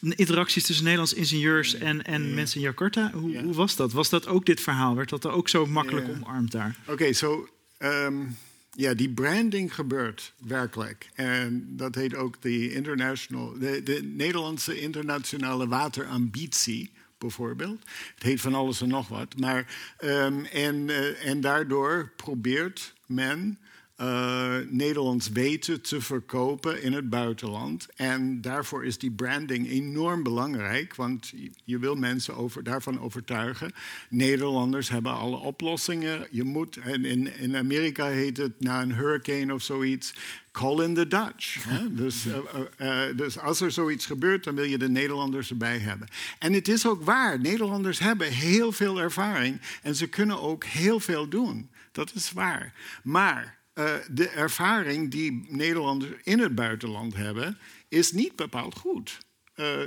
[0.00, 3.10] interacties tussen Nederlandse ingenieurs en, en mensen in Jakarta.
[3.10, 3.92] Hoe, hoe, was dat?
[3.92, 4.94] Was dat ook dit verhaal?
[4.94, 6.76] Werd dat er ook zo makkelijk omarmd daar?
[6.86, 7.48] Oké, zo.
[7.78, 8.36] Um,
[8.76, 11.10] ja, die branding gebeurt werkelijk.
[11.14, 17.82] En dat heet ook de, international, de, de Nederlandse internationale waterambitie bijvoorbeeld.
[18.14, 19.38] Het heet van alles en nog wat.
[19.38, 19.66] Maar,
[20.00, 23.58] um, en, uh, en daardoor probeert men
[24.00, 27.86] uh, Nederlands weten te verkopen in het buitenland.
[27.94, 31.32] En daarvoor is die branding enorm belangrijk, want
[31.64, 33.72] je wil mensen over, daarvan overtuigen.
[34.08, 36.26] Nederlanders hebben alle oplossingen.
[36.30, 40.14] Je moet, en in, in Amerika heet het na een hurricane of zoiets.
[40.52, 41.64] Call in the Dutch.
[41.64, 41.94] Hè?
[41.94, 42.36] Dus, uh,
[42.78, 46.08] uh, dus als er zoiets gebeurt, dan wil je de Nederlanders erbij hebben.
[46.38, 51.00] En het is ook waar, Nederlanders hebben heel veel ervaring en ze kunnen ook heel
[51.00, 51.68] veel doen.
[51.92, 52.72] Dat is waar.
[53.02, 57.58] Maar uh, de ervaring die Nederlanders in het buitenland hebben,
[57.88, 59.18] is niet bepaald goed.
[59.56, 59.80] Uh,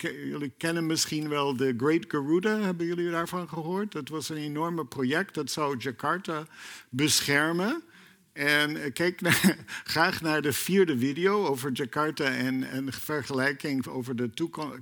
[0.00, 3.92] jullie kennen misschien wel de Great Garuda, hebben jullie daarvan gehoord?
[3.92, 6.46] Dat was een enorme project, dat zou Jakarta
[6.90, 7.82] beschermen.
[8.32, 14.16] En eh, kijk naar, graag naar de vierde video over Jakarta en een vergelijking over
[14.16, 14.30] de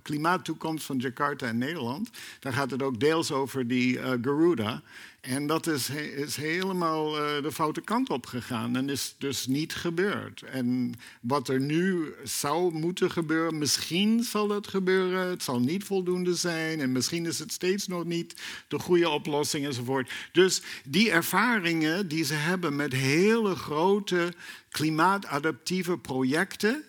[0.02, 2.10] klimaattoekomst van Jakarta en Nederland.
[2.40, 4.82] Daar gaat het ook deels over die Garuda.
[5.22, 9.74] En dat is, is helemaal uh, de foute kant op gegaan en is dus niet
[9.74, 10.42] gebeurd.
[10.42, 16.34] En wat er nu zou moeten gebeuren, misschien zal het gebeuren, het zal niet voldoende
[16.34, 20.12] zijn en misschien is het steeds nog niet de goede oplossing enzovoort.
[20.32, 24.34] Dus die ervaringen die ze hebben met hele grote
[24.70, 26.84] klimaatadaptieve projecten,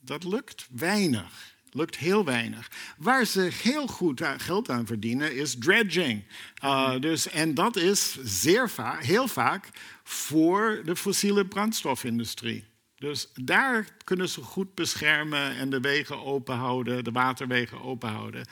[0.00, 2.70] dat lukt weinig lukt heel weinig.
[2.96, 6.24] Waar ze heel goed geld aan verdienen is dredging.
[6.64, 9.68] Uh, dus, en dat is zeer vaak, heel vaak
[10.02, 12.64] voor de fossiele brandstofindustrie.
[12.96, 18.46] Dus daar kunnen ze goed beschermen en de wegen openhouden, de waterwegen openhouden.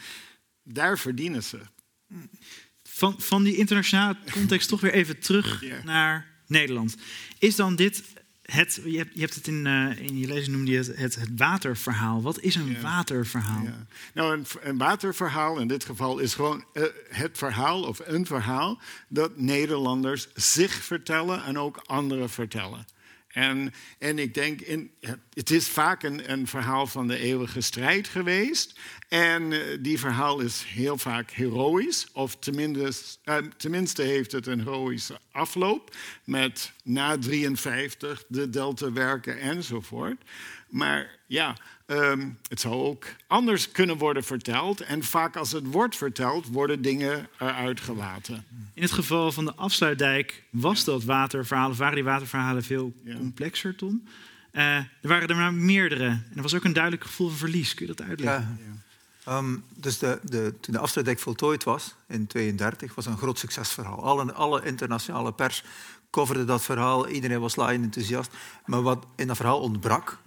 [0.62, 1.61] Daar verdienen ze.
[2.83, 6.97] Van, van die internationale context toch weer even terug naar Nederland.
[7.39, 8.03] Is dan dit
[8.45, 11.14] het, je, hebt, je hebt het in, uh, in je lezing noemde je het, het,
[11.14, 12.22] het waterverhaal.
[12.22, 13.62] Wat is een waterverhaal?
[13.62, 13.86] Ja.
[14.14, 18.80] Nou, een, een, waterverhaal in dit geval is gewoon uh, het verhaal of een verhaal
[19.09, 22.86] dat Nederlanders zich vertellen en ook anderen vertellen.
[23.35, 24.91] En, en ik denk, in,
[25.32, 28.78] het is vaak een, een, verhaal van de eeuwige strijd geweest.
[29.09, 32.93] En uh, die verhaal is heel vaak heroïs, of tenminste,
[33.24, 35.97] uh, tenminste heeft het een heroïsche afloop.
[36.24, 40.22] Met na 53 de delta werken enzovoort.
[40.75, 41.57] Maar ja,
[41.87, 44.81] um, het zou ook anders kunnen worden verteld.
[44.81, 48.45] En vaak als het wordt verteld, worden dingen eruit gelaten.
[48.75, 54.03] In het geval van de afsluitdijk was dat waterverhaal, waren die waterverhalen veel complexer, Tom.
[54.53, 56.07] Uh, er waren er maar meerdere.
[56.07, 57.75] En er was ook een duidelijk gevoel van verlies.
[57.75, 58.59] Kun je dat uitleggen?
[59.25, 59.39] Ja.
[59.39, 64.03] Um, dus de, de, toen de afsluitdijk voltooid was, in 1932, was een groot succesverhaal.
[64.03, 65.64] Alle, alle internationale pers
[66.11, 67.09] coverde dat verhaal.
[67.09, 68.31] Iedereen was laaiend enthousiast.
[68.64, 70.18] Maar wat in dat verhaal ontbrak,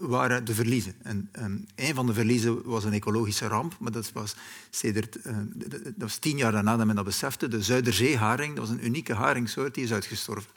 [0.00, 0.94] waren de verliezen.
[1.02, 4.34] En um, een van de verliezen was een ecologische ramp, maar dat was,
[4.82, 7.48] uh, dat was tien jaar daarna dat men dat besefte.
[7.48, 10.50] De Zuiderzeeharing, dat was een unieke haringsoort, die is uitgestorven.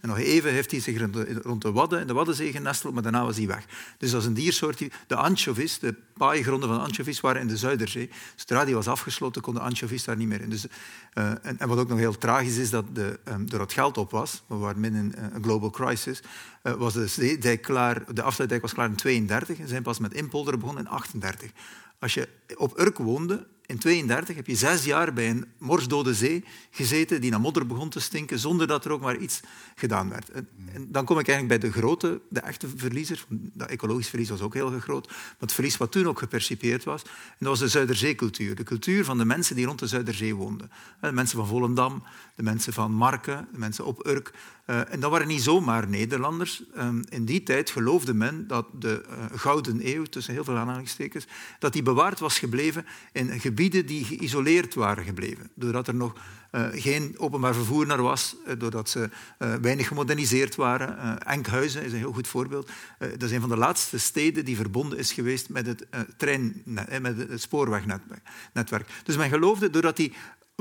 [0.00, 0.98] En nog even heeft hij zich
[1.42, 3.64] rond de Wadden en de Waddenzee genesteld, maar daarna was hij weg.
[3.98, 4.78] Dus dat is een diersoort.
[4.78, 8.10] Die, de anchovies, de paaigronden van anchovies, waren in de Zuiderzee.
[8.34, 10.50] Zodra die was afgesloten, konden anchovies daar niet meer in.
[10.50, 10.66] Dus,
[11.14, 14.10] uh, en, en, wat ook nog heel tragisch is, dat de, um, het geld op
[14.10, 16.22] was, we waren midden in een global crisis,
[16.62, 20.14] uh, was de, zeedijk klaar, de afsluitdijk was klaar in 32 en zijn pas met
[20.14, 21.50] inpolderen begonnen in 38.
[21.98, 26.44] Als je op Urk woonde, in 32 heb je zes jaar bij een morsdode zee
[26.70, 29.40] gezeten die naar modder begon te stinken zonder dat er ook maar iets
[29.74, 30.30] gedaan werd.
[30.30, 30.48] En
[30.88, 33.24] dan kom ik eigenlijk bij de grote, de echte verliezer.
[33.28, 35.06] Dat ecologisch verlies was ook heel groot.
[35.08, 38.54] Maar het verlies wat toen ook gepercipieerd was, en dat was de Zuiderzeecultuur.
[38.54, 40.70] De cultuur van de mensen die rond de Zuiderzee woonden.
[41.00, 42.02] De mensen van Volendam,
[42.38, 44.32] de mensen van Marken, de mensen op Urk.
[44.66, 46.62] Uh, en dat waren niet zomaar Nederlanders.
[46.76, 51.26] Um, in die tijd geloofde men dat de uh, Gouden Eeuw, tussen heel veel aanhalingstekens,
[51.58, 55.50] dat die bewaard was gebleven in gebieden die geïsoleerd waren gebleven.
[55.54, 56.12] Doordat er nog
[56.52, 61.20] uh, geen openbaar vervoer naar was, doordat ze weinig gemoderniseerd waren.
[61.20, 62.70] Enkhuizen is een heel goed voorbeeld.
[62.98, 65.86] dat is een van de laatste steden die verbonden is geweest met het,
[66.16, 66.62] trein,
[67.00, 68.88] met het spoorwegnetwerk.
[69.04, 70.12] Dus men geloofde, doordat die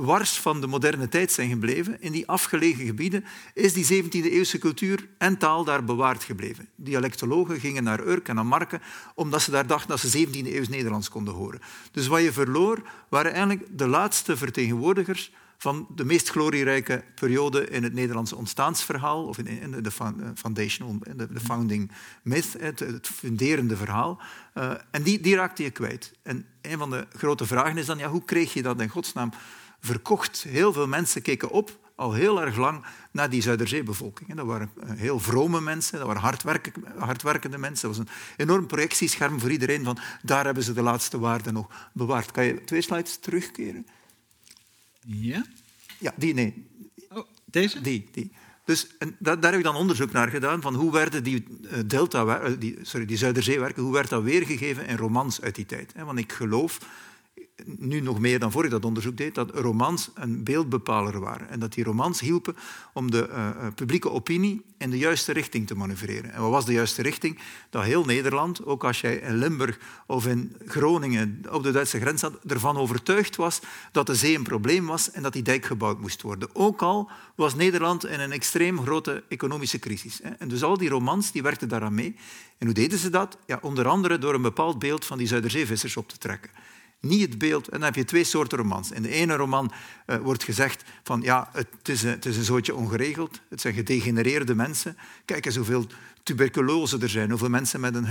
[0.02, 2.02] wars van de moderne tijd zijn gebleven.
[2.02, 6.68] In die afgelegen gebieden is die 17e-eeuwse cultuur en taal daar bewaard gebleven.
[6.76, 8.82] Dialectologen gingen naar Urk en naar Marken
[9.16, 11.62] omdat ze daar dachten dat ze 17e-eeuws Nederlands konden horen.
[11.92, 17.84] Dus wat je verloor waren eigenlijk de laatste vertegenwoordigers van de meest glorierijke periode in
[17.84, 19.92] het Nederlandse ontstaansverhaal, of in de
[20.36, 21.92] foundation, de founding
[22.22, 24.22] myth, het funderende verhaal.
[24.54, 26.14] Eh, en die, die raakte je kwijt.
[26.24, 29.32] En een van de grote vragen is dan, ja, hoe kreeg je dat in godsnaam
[29.80, 30.46] verkocht?
[30.48, 34.36] Heel veel mensen keken op, al heel erg lang, naar die Zuiderzeebevolking.
[34.36, 36.40] Dat waren eh, heel vrome mensen, dat waren
[36.98, 37.88] hardwerkende mensen.
[37.88, 41.90] Dat was een enorm projectiescherm voor iedereen, van daar hebben ze de laatste waarden nog
[41.94, 42.32] bewaard.
[42.32, 43.88] Kan je twee slides terugkeren?
[45.06, 45.46] Ja?
[46.00, 46.68] Ja, die, nee.
[47.10, 47.82] Oh, deze?
[47.82, 48.32] Die, die.
[48.66, 51.72] Dus en daar, daar heb ik dan onderzoek naar gedaan, van hoe werden die, uh,
[51.86, 55.94] delta, uh, die, sorry, die Zuiderzeewerken, hoe werd dat weergegeven in romans uit die tijd.
[55.96, 56.80] Want ik geloof
[57.66, 61.50] nu nog meer dan voor ik dat onderzoek deed, dat romans een beeldbepaler waren.
[61.50, 62.56] En dat die romans hielpen
[62.94, 66.34] om de uh, publieke opinie in de juiste richting te manoeuvreren.
[66.34, 67.40] En wat was de juiste richting?
[67.70, 72.22] Dat heel Nederland, ook als jij in Limburg of in Groningen op de Duitse grens
[72.22, 73.60] zat, ervan overtuigd was
[73.92, 76.50] dat de zee een probleem was en dat die dijk gebouwd moest worden.
[76.54, 80.22] Ook al was Nederland in een extreem grote economische crisis.
[80.22, 82.16] En dus al die romans die werkten daaraan mee.
[82.58, 83.38] En hoe deden ze dat?
[83.46, 86.50] Ja, onder andere door een bepaald beeld van die Zuiderzeevissers op te trekken
[87.00, 87.68] niet het beeld.
[87.68, 88.92] En dan heb je twee soorten romans.
[88.92, 89.72] In de ene roman
[90.08, 93.42] uh, wordt gezegd van ja, het is, een, het is een zootje ongeregeld.
[93.50, 94.98] Het zijn gedegenereerde mensen.
[95.26, 95.86] Kijk eens hoeveel
[96.28, 98.06] tuberculose er zijn, hoeveel mensen met een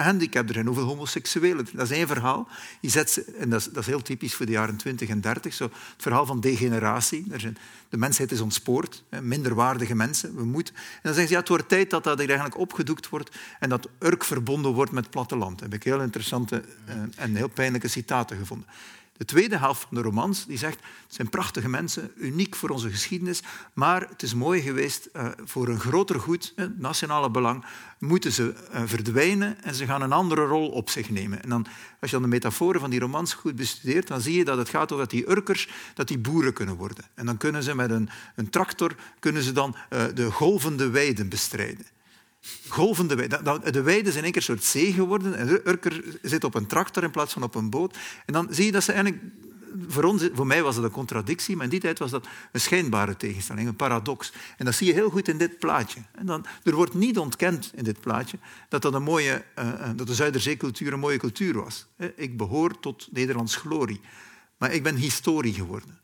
[0.00, 1.66] handicap er zijn, hoeveel homoseksuelen.
[1.72, 2.48] Dat is één verhaal.
[2.80, 5.20] Je zet ze, en dat is, dat is heel typisch voor de jaren 20 en
[5.20, 5.54] 30.
[5.54, 7.26] Zo, het verhaal van degeneratie.
[7.30, 7.56] Er zijn,
[7.88, 10.34] de mensheid is ontspoord, minderwaardige mensen.
[10.36, 10.74] We moeten.
[10.74, 13.88] En dan zeggen ze, ja, het wordt tijd dat dat eigenlijk opgedoekt wordt en dat
[13.98, 15.58] Urk verbonden wordt met het platteland.
[15.58, 18.66] Daar heb ik heel interessante eh, en heel pijnlijke citaten gevonden.
[19.20, 22.90] De tweede helft van de romans die zegt het zijn prachtige mensen, uniek voor onze
[22.90, 23.42] geschiedenis,
[23.72, 27.64] maar het is mooi geweest uh, voor een groter goed, het nationale belang,
[27.98, 31.42] moeten ze uh, verdwijnen en ze gaan een andere rol op zich nemen.
[31.42, 31.66] En dan,
[32.00, 34.68] als je dan de metaforen van die romans goed bestudeert, dan zie je dat het
[34.68, 37.04] gaat over dat die Urkers dat die boeren kunnen worden.
[37.14, 41.28] En dan kunnen ze met een, een tractor kunnen ze dan uh, de golvende weiden
[41.28, 41.86] bestrijden.
[42.68, 43.28] Golvende.
[43.70, 45.34] De weiden zijn één keer een soort zee geworden.
[45.34, 47.96] En Urker zit op een tractor in plaats van op een boot.
[48.26, 49.22] En dan zie je dat ze eigenlijk...
[49.88, 52.60] Voor, ons, voor mij was dat een contradictie, maar in die tijd was dat een
[52.60, 54.32] schijnbare tegenstelling, een paradox.
[54.56, 56.00] En dat zie je heel goed in dit plaatje.
[56.12, 58.38] En dan, er wordt niet ontkend in dit plaatje
[58.68, 61.86] dat, dat, een mooie, uh, dat de Zuiderzeecultuur een mooie cultuur was.
[62.14, 64.00] Ik behoor tot Nederlands glorie.
[64.60, 65.98] Maar ik ben historie geworden.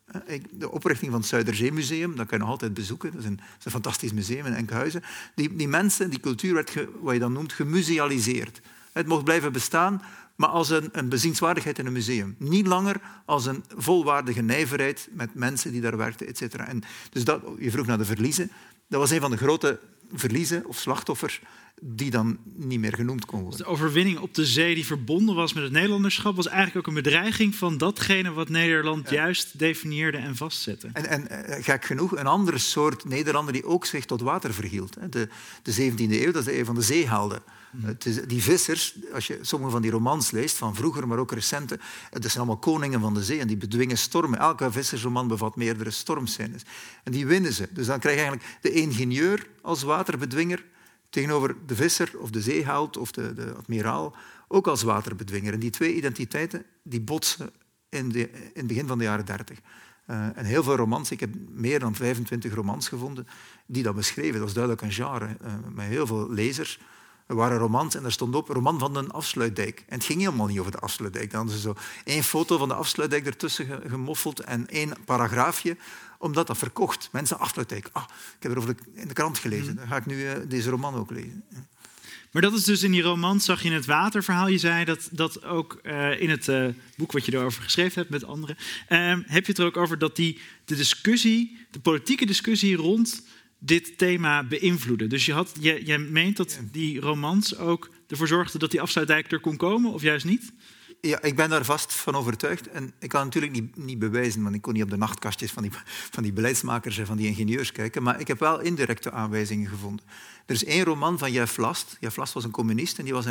[0.50, 3.10] De oprichting van het Zuiderzeemuseum, dat kan je nog altijd bezoeken.
[3.10, 5.02] Dat is een, een fantastisch museum in Enkhuizen.
[5.34, 8.60] Die, die mensen, die cultuur werd, wat je dan noemt, gemusealiseerd.
[8.92, 10.02] Het mocht blijven bestaan,
[10.36, 12.34] maar als een, een bezienswaardigheid in een museum.
[12.38, 16.54] Niet langer als een volwaardige nijverheid met mensen die daar werkten, etc.
[16.54, 18.50] En dus dat, je vroeg naar de verliezen.
[18.88, 19.80] Dat was een van de grote
[20.12, 21.40] verliezen of slachtoffers
[21.80, 23.58] die dan niet meer genoemd kon worden.
[23.58, 26.36] De overwinning op de zee die verbonden was met het Nederlanderschap...
[26.36, 30.88] was eigenlijk ook een bedreiging van datgene wat Nederland juist definieerde en vastzette.
[30.92, 34.96] En, en eh, gek genoeg, een andere soort Nederlander die ook zich tot water verhield.
[35.10, 35.28] De,
[35.62, 37.42] de 17e eeuw, dat is de eeuw van de zeehelden.
[37.76, 37.96] Mm.
[38.26, 41.78] Die vissers, als je sommige van die romans leest, van vroeger, maar ook recente,
[42.10, 44.38] dat zijn allemaal koningen van de zee en die bedwingen stormen.
[44.38, 46.62] Elke vissersroman bevat meerdere stormscènes.
[47.04, 47.68] En die winnen ze.
[47.72, 50.64] Dus dan krijg je eigenlijk de ingenieur als waterbedwinger
[51.10, 54.16] tegenover de visser of de zeeheld of de, de admiraal
[54.48, 55.52] ook als waterbedwinger.
[55.52, 57.50] En die twee identiteiten die botsen
[57.88, 59.58] in, de, in het begin van de jaren dertig.
[60.10, 63.26] Uh, en heel veel romans, ik heb meer dan 25 romans gevonden
[63.66, 64.32] die dat beschreven.
[64.32, 66.80] Dat was duidelijk een genre, uh, met heel veel lezers.
[67.26, 69.84] Er waren romans en daar stond op roman van een afsluitdijk.
[69.88, 71.30] En het ging helemaal niet over de afsluitdijk.
[71.30, 71.74] Dan hadden ze zo
[72.04, 75.76] één foto van de afsluitdijk ertussen gemoffeld en één paragraafje
[76.18, 77.08] omdat dat verkocht.
[77.12, 77.88] Mensen afsluitdijk.
[77.92, 78.04] Ah,
[78.36, 79.70] ik heb erover in de krant gelezen.
[79.70, 79.76] Mm.
[79.76, 81.44] Dan ga ik nu uh, deze roman ook lezen.
[82.30, 84.48] Maar dat is dus in die roman, zag je in het waterverhaal.
[84.48, 88.10] Je zei dat, dat ook uh, in het uh, boek wat je erover geschreven hebt
[88.10, 88.56] met anderen.
[88.88, 93.22] Uh, heb je het er ook over dat die, de discussie, de politieke discussie rond
[93.58, 95.08] dit thema beïnvloeden.
[95.08, 99.32] Dus je, had, je, je meent dat die romans ook ervoor zorgden dat die afsluitdijk
[99.32, 100.52] er kon komen, of juist niet?
[101.00, 102.68] Ja, ik ben daar vast van overtuigd.
[102.68, 105.62] En ik kan natuurlijk niet, niet bewijzen, want ik kon niet op de nachtkastjes van
[105.62, 105.72] die,
[106.14, 108.02] van die beleidsmakers en van die ingenieurs kijken.
[108.02, 110.04] Maar ik heb wel indirecte aanwijzingen gevonden.
[110.46, 111.96] Er is één roman van Jeff Last.
[112.00, 113.26] Jeff Last was een communist en die was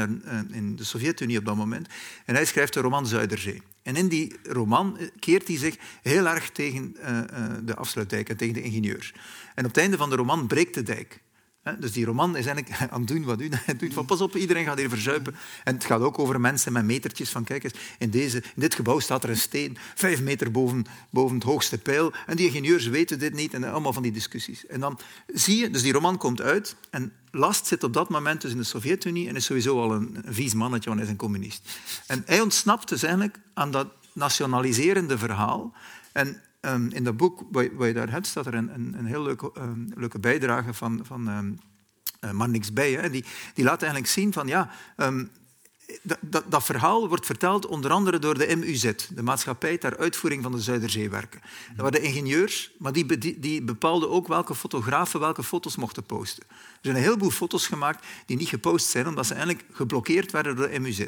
[0.52, 1.88] in de Sovjet-Unie op dat moment.
[2.26, 3.62] En hij schrijft de roman Zuiderzee.
[3.86, 8.38] En in die roman keert hij zich heel erg tegen uh, uh, de afsluitdijk en
[8.38, 9.14] tegen de ingenieurs.
[9.56, 11.22] En op het einde van de roman breekt de dijk.
[11.80, 13.94] Dus die roman is eigenlijk aan het doen wat u doet.
[13.94, 15.36] Van, pas op, iedereen gaat hier verzuipen.
[15.64, 17.30] En het gaat ook over mensen met metertjes.
[17.30, 20.86] Van kijk eens, in, deze, in dit gebouw staat er een steen vijf meter boven,
[21.10, 22.14] boven het hoogste pijl.
[22.26, 23.54] En die ingenieurs weten dit niet.
[23.54, 24.66] En allemaal van die discussies.
[24.66, 25.00] En dan
[25.34, 26.76] zie je, dus die roman komt uit.
[26.90, 30.20] En Last zit op dat moment dus in de Sovjet-Unie en is sowieso al een,
[30.24, 31.80] een vies mannetje, want hij is een communist.
[32.08, 35.74] En hij ontsnapt dus eigenlijk aan dat nationaliserende verhaal.
[36.12, 39.52] En um, in dat boek wat je daar hebt, staat er een, een, heel leuke,
[39.58, 43.10] um, leuke bijdrage van, van um, bij.
[43.10, 44.70] Die, die laat eigenlijk zien van ja,
[46.02, 50.44] dat, dat, dat, verhaal wordt verteld onder andere door de MUZ, de maatschappij ter uitvoering
[50.44, 51.42] van de Zuiderzeewerken.
[51.68, 56.44] Dat waren de ingenieurs, maar die, die, bepaalden ook welke fotografen welke foto's mochten posten.
[56.50, 60.56] Er zijn een heleboel foto's gemaakt die niet gepost zijn, omdat ze eigenlijk geblokkeerd werden
[60.56, 61.06] door de MUZ.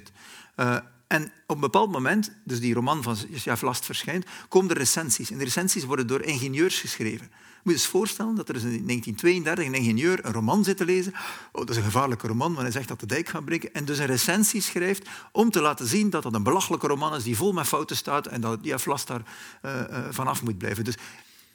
[0.55, 0.77] Uh,
[1.07, 5.31] en op een bepaald moment, dus die roman van Josef Last verschijnt, komen er recensies.
[5.31, 7.31] En de recensies worden door ingenieurs geschreven.
[7.63, 11.13] Moet je eens voorstellen dat er in 1932 een ingenieur een roman zit te lezen.
[11.51, 13.73] Oh, dat is een gevaarlijke roman, want hij zegt dat de dijk gaat breken.
[13.73, 17.23] En dus een recensie schrijft om te laten zien dat dat een belachelijke roman is
[17.23, 19.21] die vol met fouten staat en dat Last daar
[19.65, 20.83] uh, uh, vanaf moet blijven.
[20.83, 20.93] Dus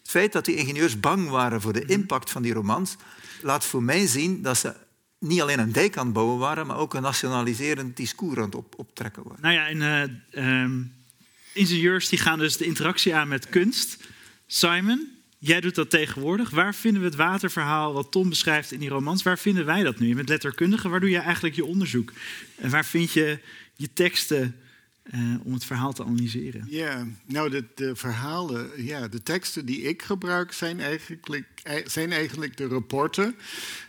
[0.00, 2.96] het feit dat die ingenieurs bang waren voor de impact van die romans,
[3.42, 4.74] laat voor mij zien dat ze
[5.22, 8.54] niet alleen een dijk aan het bouwen waren, maar ook een nationaliserend discours aan het
[8.54, 9.42] op, optrekken waren.
[9.42, 10.92] Nou ja, en uh, um,
[11.52, 13.96] ingenieurs die gaan dus de interactie aan met kunst.
[14.46, 15.08] Simon,
[15.38, 16.50] jij doet dat tegenwoordig.
[16.50, 19.22] Waar vinden we het waterverhaal wat Tom beschrijft in die romans?
[19.22, 20.08] Waar vinden wij dat nu?
[20.08, 22.12] Je bent letterkundige, waar doe je eigenlijk je onderzoek?
[22.56, 23.38] En waar vind je
[23.76, 24.56] je teksten
[25.14, 26.66] uh, om het verhaal te analyseren?
[26.68, 31.46] Ja, nou de, de, verhalen, ja, de teksten die ik gebruik zijn eigenlijk,
[31.84, 33.34] zijn eigenlijk de rapporten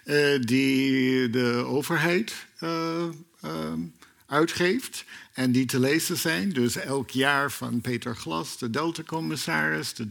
[0.05, 3.03] uh, die de overheid uh,
[4.25, 6.49] uitgeeft en die te lezen zijn.
[6.49, 10.07] Dus elk jaar van Peter Glas, de Delta-commissaris, de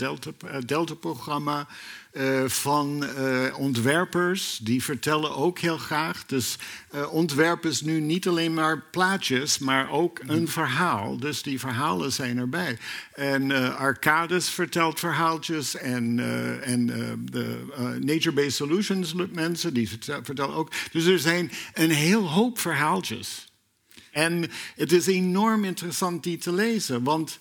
[0.66, 1.56] Delta-programma.
[1.56, 1.74] Delta
[2.12, 6.26] uh, van uh, ontwerpers, die vertellen ook heel graag.
[6.26, 6.56] Dus
[6.94, 11.16] uh, ontwerpen is nu niet alleen maar plaatjes, maar ook een verhaal.
[11.16, 12.78] Dus die verhalen zijn erbij.
[13.14, 16.18] En Arcades vertelt verhaaltjes en,
[16.62, 16.86] en
[17.30, 17.64] de
[18.00, 19.88] Nature-Based Solutions mensen, die
[20.22, 20.72] vertellen ook.
[20.92, 23.46] Dus er zijn een heel hoop verhaaltjes.
[24.10, 27.38] En het is enorm interessant die te lezen, want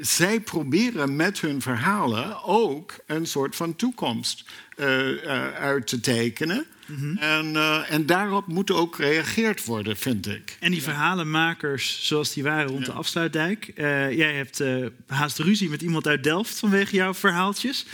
[0.00, 4.44] zij proberen met hun verhalen ook een soort van toekomst
[4.76, 6.66] uh, uh, uit te tekenen.
[6.86, 7.16] Mm -hmm.
[7.16, 10.56] en, uh, en, daarop moet ook gereageerd worden, vind ik.
[10.60, 12.92] En die verhalenmakers, zoals die waren rond ja.
[12.92, 13.72] de afsluitdijk.
[13.76, 14.62] jij hebt
[15.06, 17.86] haast ruzie met iemand uit Delft vanwege jouw verhaaltjes.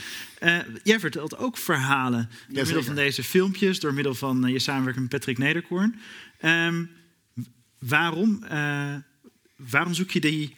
[0.83, 5.09] jij vertelt ook verhalen door ja, middel van deze filmpjes, door middel van je samenwerking
[5.09, 5.99] met Patrick Nederkorn.
[6.41, 6.89] Um,
[7.79, 8.43] waarom,
[9.55, 10.55] waarom zoek je die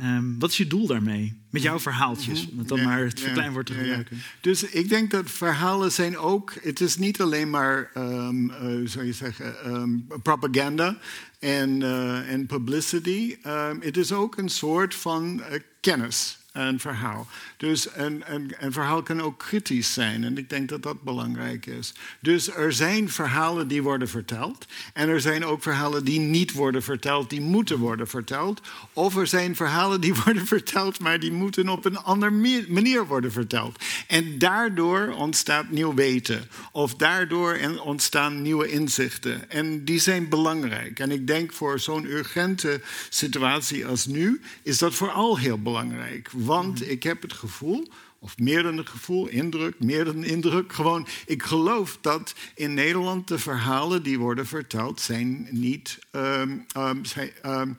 [0.00, 1.40] Um, wat is je doel daarmee?
[1.50, 4.16] Met jouw verhaaltjes, om het dan ja, maar het verkleinwoord te gebruiken.
[4.16, 6.54] Ja, dus ik denk dat verhalen zijn ook...
[6.62, 10.98] Het is niet alleen maar, um, uh, zou je zeggen, um, propaganda
[11.38, 13.36] en, uh, en publicity.
[13.80, 17.26] het is ook een soort van uh, kennis een verhaal.
[17.56, 20.24] Dus een, een, een, verhaal kan ook kritisch zijn.
[20.24, 21.94] En ik denk dat dat belangrijk is.
[22.20, 24.66] Dus er zijn verhalen die worden verteld.
[24.92, 28.60] En er zijn ook verhalen die niet worden verteld, die moeten worden verteld.
[28.92, 33.32] Of er zijn verhalen die worden verteld, maar die moeten op een andere manier worden
[33.32, 33.84] verteld.
[34.06, 36.48] En daardoor ontstaat nieuw weten.
[36.72, 39.50] Of daardoor ontstaan nieuwe inzichten.
[39.50, 40.98] En die zijn belangrijk.
[40.98, 46.30] En ik denk voor zo'n urgente situatie als nu, is dat vooral heel belangrijk.
[46.46, 50.72] Want ik heb het gevoel, of meer dan een gevoel, indruk, meer dan een indruk,
[50.72, 57.04] gewoon, ik geloof dat in Nederland de verhalen die worden verteld zijn niet, um, um,
[57.04, 57.78] zijn, um,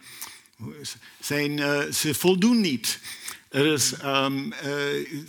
[1.19, 2.99] zijn uh, ze voldoen niet.
[3.49, 4.25] Dus, uh,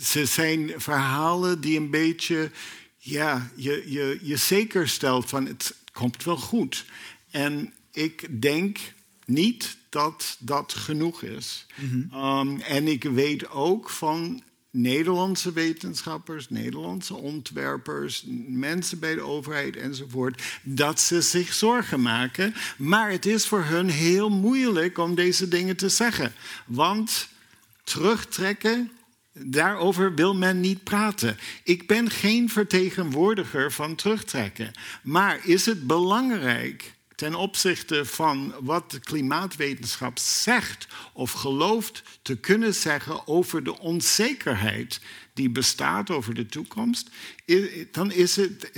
[0.01, 2.51] ze zijn verhalen die een beetje,
[2.97, 6.85] ja, je, je, je zeker stelt van het komt wel goed.
[7.31, 8.77] En ik denk
[9.25, 11.65] niet dat dat genoeg is.
[11.75, 12.23] Mm -hmm.
[12.23, 20.41] um, en ik weet ook van Nederlandse wetenschappers, Nederlandse ontwerpers, mensen bij de overheid enzovoort,
[20.63, 22.53] dat ze zich zorgen maken.
[22.77, 26.33] Maar het is voor hun heel moeilijk om deze dingen te zeggen.
[26.65, 27.27] Want
[27.83, 28.91] terugtrekken,
[29.33, 31.37] daarover wil men niet praten.
[31.63, 34.71] Ik ben geen vertegenwoordiger van terugtrekken.
[35.03, 42.73] Maar is het belangrijk ten opzichte van wat de klimaatwetenschap zegt of gelooft te kunnen
[42.73, 44.99] zeggen over de onzekerheid
[45.33, 47.09] die bestaat over de toekomst,
[47.91, 48.71] dan is het,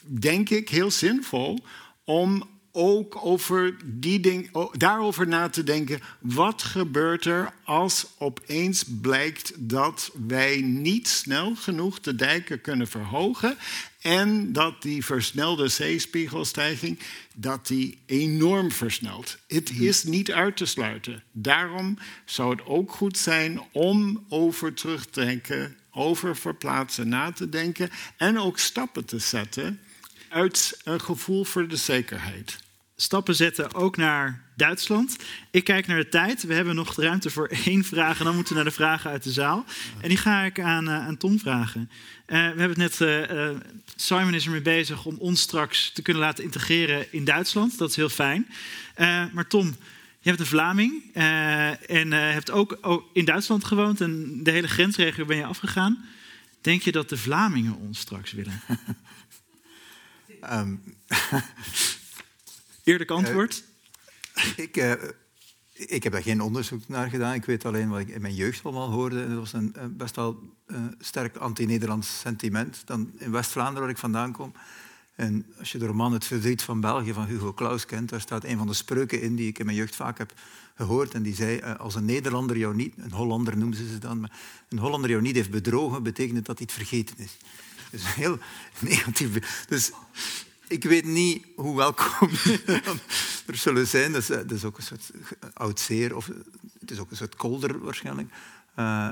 [0.00, 1.64] denk ik, heel zinvol
[2.04, 2.42] om
[2.72, 6.00] ook over die ding, daarover na te denken.
[6.20, 13.56] Wat gebeurt er als opeens blijkt dat wij niet snel genoeg de dijken kunnen verhogen
[14.00, 16.98] en dat die versnelde zeespiegelstijging
[17.34, 19.38] dat die enorm versnelt.
[19.46, 21.22] Het is niet uit te sluiten.
[21.32, 28.38] Daarom zou het ook goed zijn om over terugtrekken, over verplaatsen na te denken en
[28.38, 29.80] ook stappen te zetten
[30.28, 32.58] uit een gevoel voor de zekerheid.
[33.00, 35.16] Stappen zetten ook naar Duitsland.
[35.50, 36.42] Ik kijk naar de tijd.
[36.42, 39.22] We hebben nog ruimte voor één vraag en dan moeten we naar de vragen uit
[39.22, 39.64] de zaal.
[40.00, 41.90] En die ga ik aan, eh, aan Tom vragen.
[42.26, 43.50] Eh, we hebben het net, eh,
[43.96, 47.78] Simon is ermee bezig om ons straks te kunnen laten integreren in Duitsland.
[47.78, 48.46] Dat is heel fijn.
[49.32, 49.66] Maar Tom,
[50.20, 51.14] je bent een Vlaming
[51.86, 56.04] en hebt ook, ook in Duitsland gewoond en de hele grensregio ben je afgegaan.
[56.60, 58.60] Denk je dat de Vlamingen ons straks willen?
[60.40, 60.74] Ehm,
[62.88, 63.64] Eerlijk antwoord.
[64.56, 64.92] ik, eh,
[65.72, 67.34] ik heb daar geen onderzoek naar gedaan.
[67.34, 69.22] Ik weet alleen wat ik in mijn jeugd allemaal hoorde.
[69.22, 72.82] En dat was een, best wel eh, sterk anti-Nederlands sentiment.
[72.84, 74.52] Dan in West-Vlaanderen, waar ik vandaan kom.
[75.14, 78.44] En als je de roman Het verdriet van België van Hugo Claus kent, daar staat
[78.44, 80.32] een van de spreuken in die ik in mijn jeugd vaak heb
[80.74, 81.14] gehoord.
[81.14, 84.20] En die zei, eh, als een Nederlander jou niet, een Hollander noemen ze ze dan,
[84.20, 84.38] maar
[84.68, 87.36] een Hollander jou niet heeft bedrogen, betekent dat hij het vergeten is.
[87.90, 88.38] Dus heel
[88.80, 89.64] negatief.
[89.68, 89.92] Dus
[90.68, 92.30] ik weet niet hoe welkom
[93.46, 94.12] er zullen zijn.
[94.12, 95.10] Dat is, dat is ook een soort
[95.52, 96.26] oud zeer, of
[96.80, 98.30] het is ook een soort kolder waarschijnlijk.
[98.74, 99.10] Eh,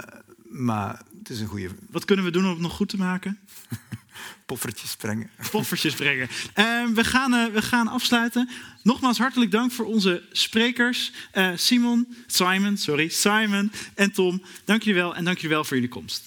[0.49, 3.39] maar het is een goede Wat kunnen we doen om het nog goed te maken?
[4.47, 5.31] poffertje sprengen.
[5.51, 6.29] poffertjes brengen.
[6.55, 8.51] Eh, we, gaan, eh, we gaan afsluiten.
[8.83, 11.13] Nogmaals hartelijk dank voor onze sprekers.
[11.31, 14.43] Eh, Simon, Simon, sorry, Simon en Tom.
[14.65, 16.27] Dank jullie wel en dank jullie wel voor jullie komst.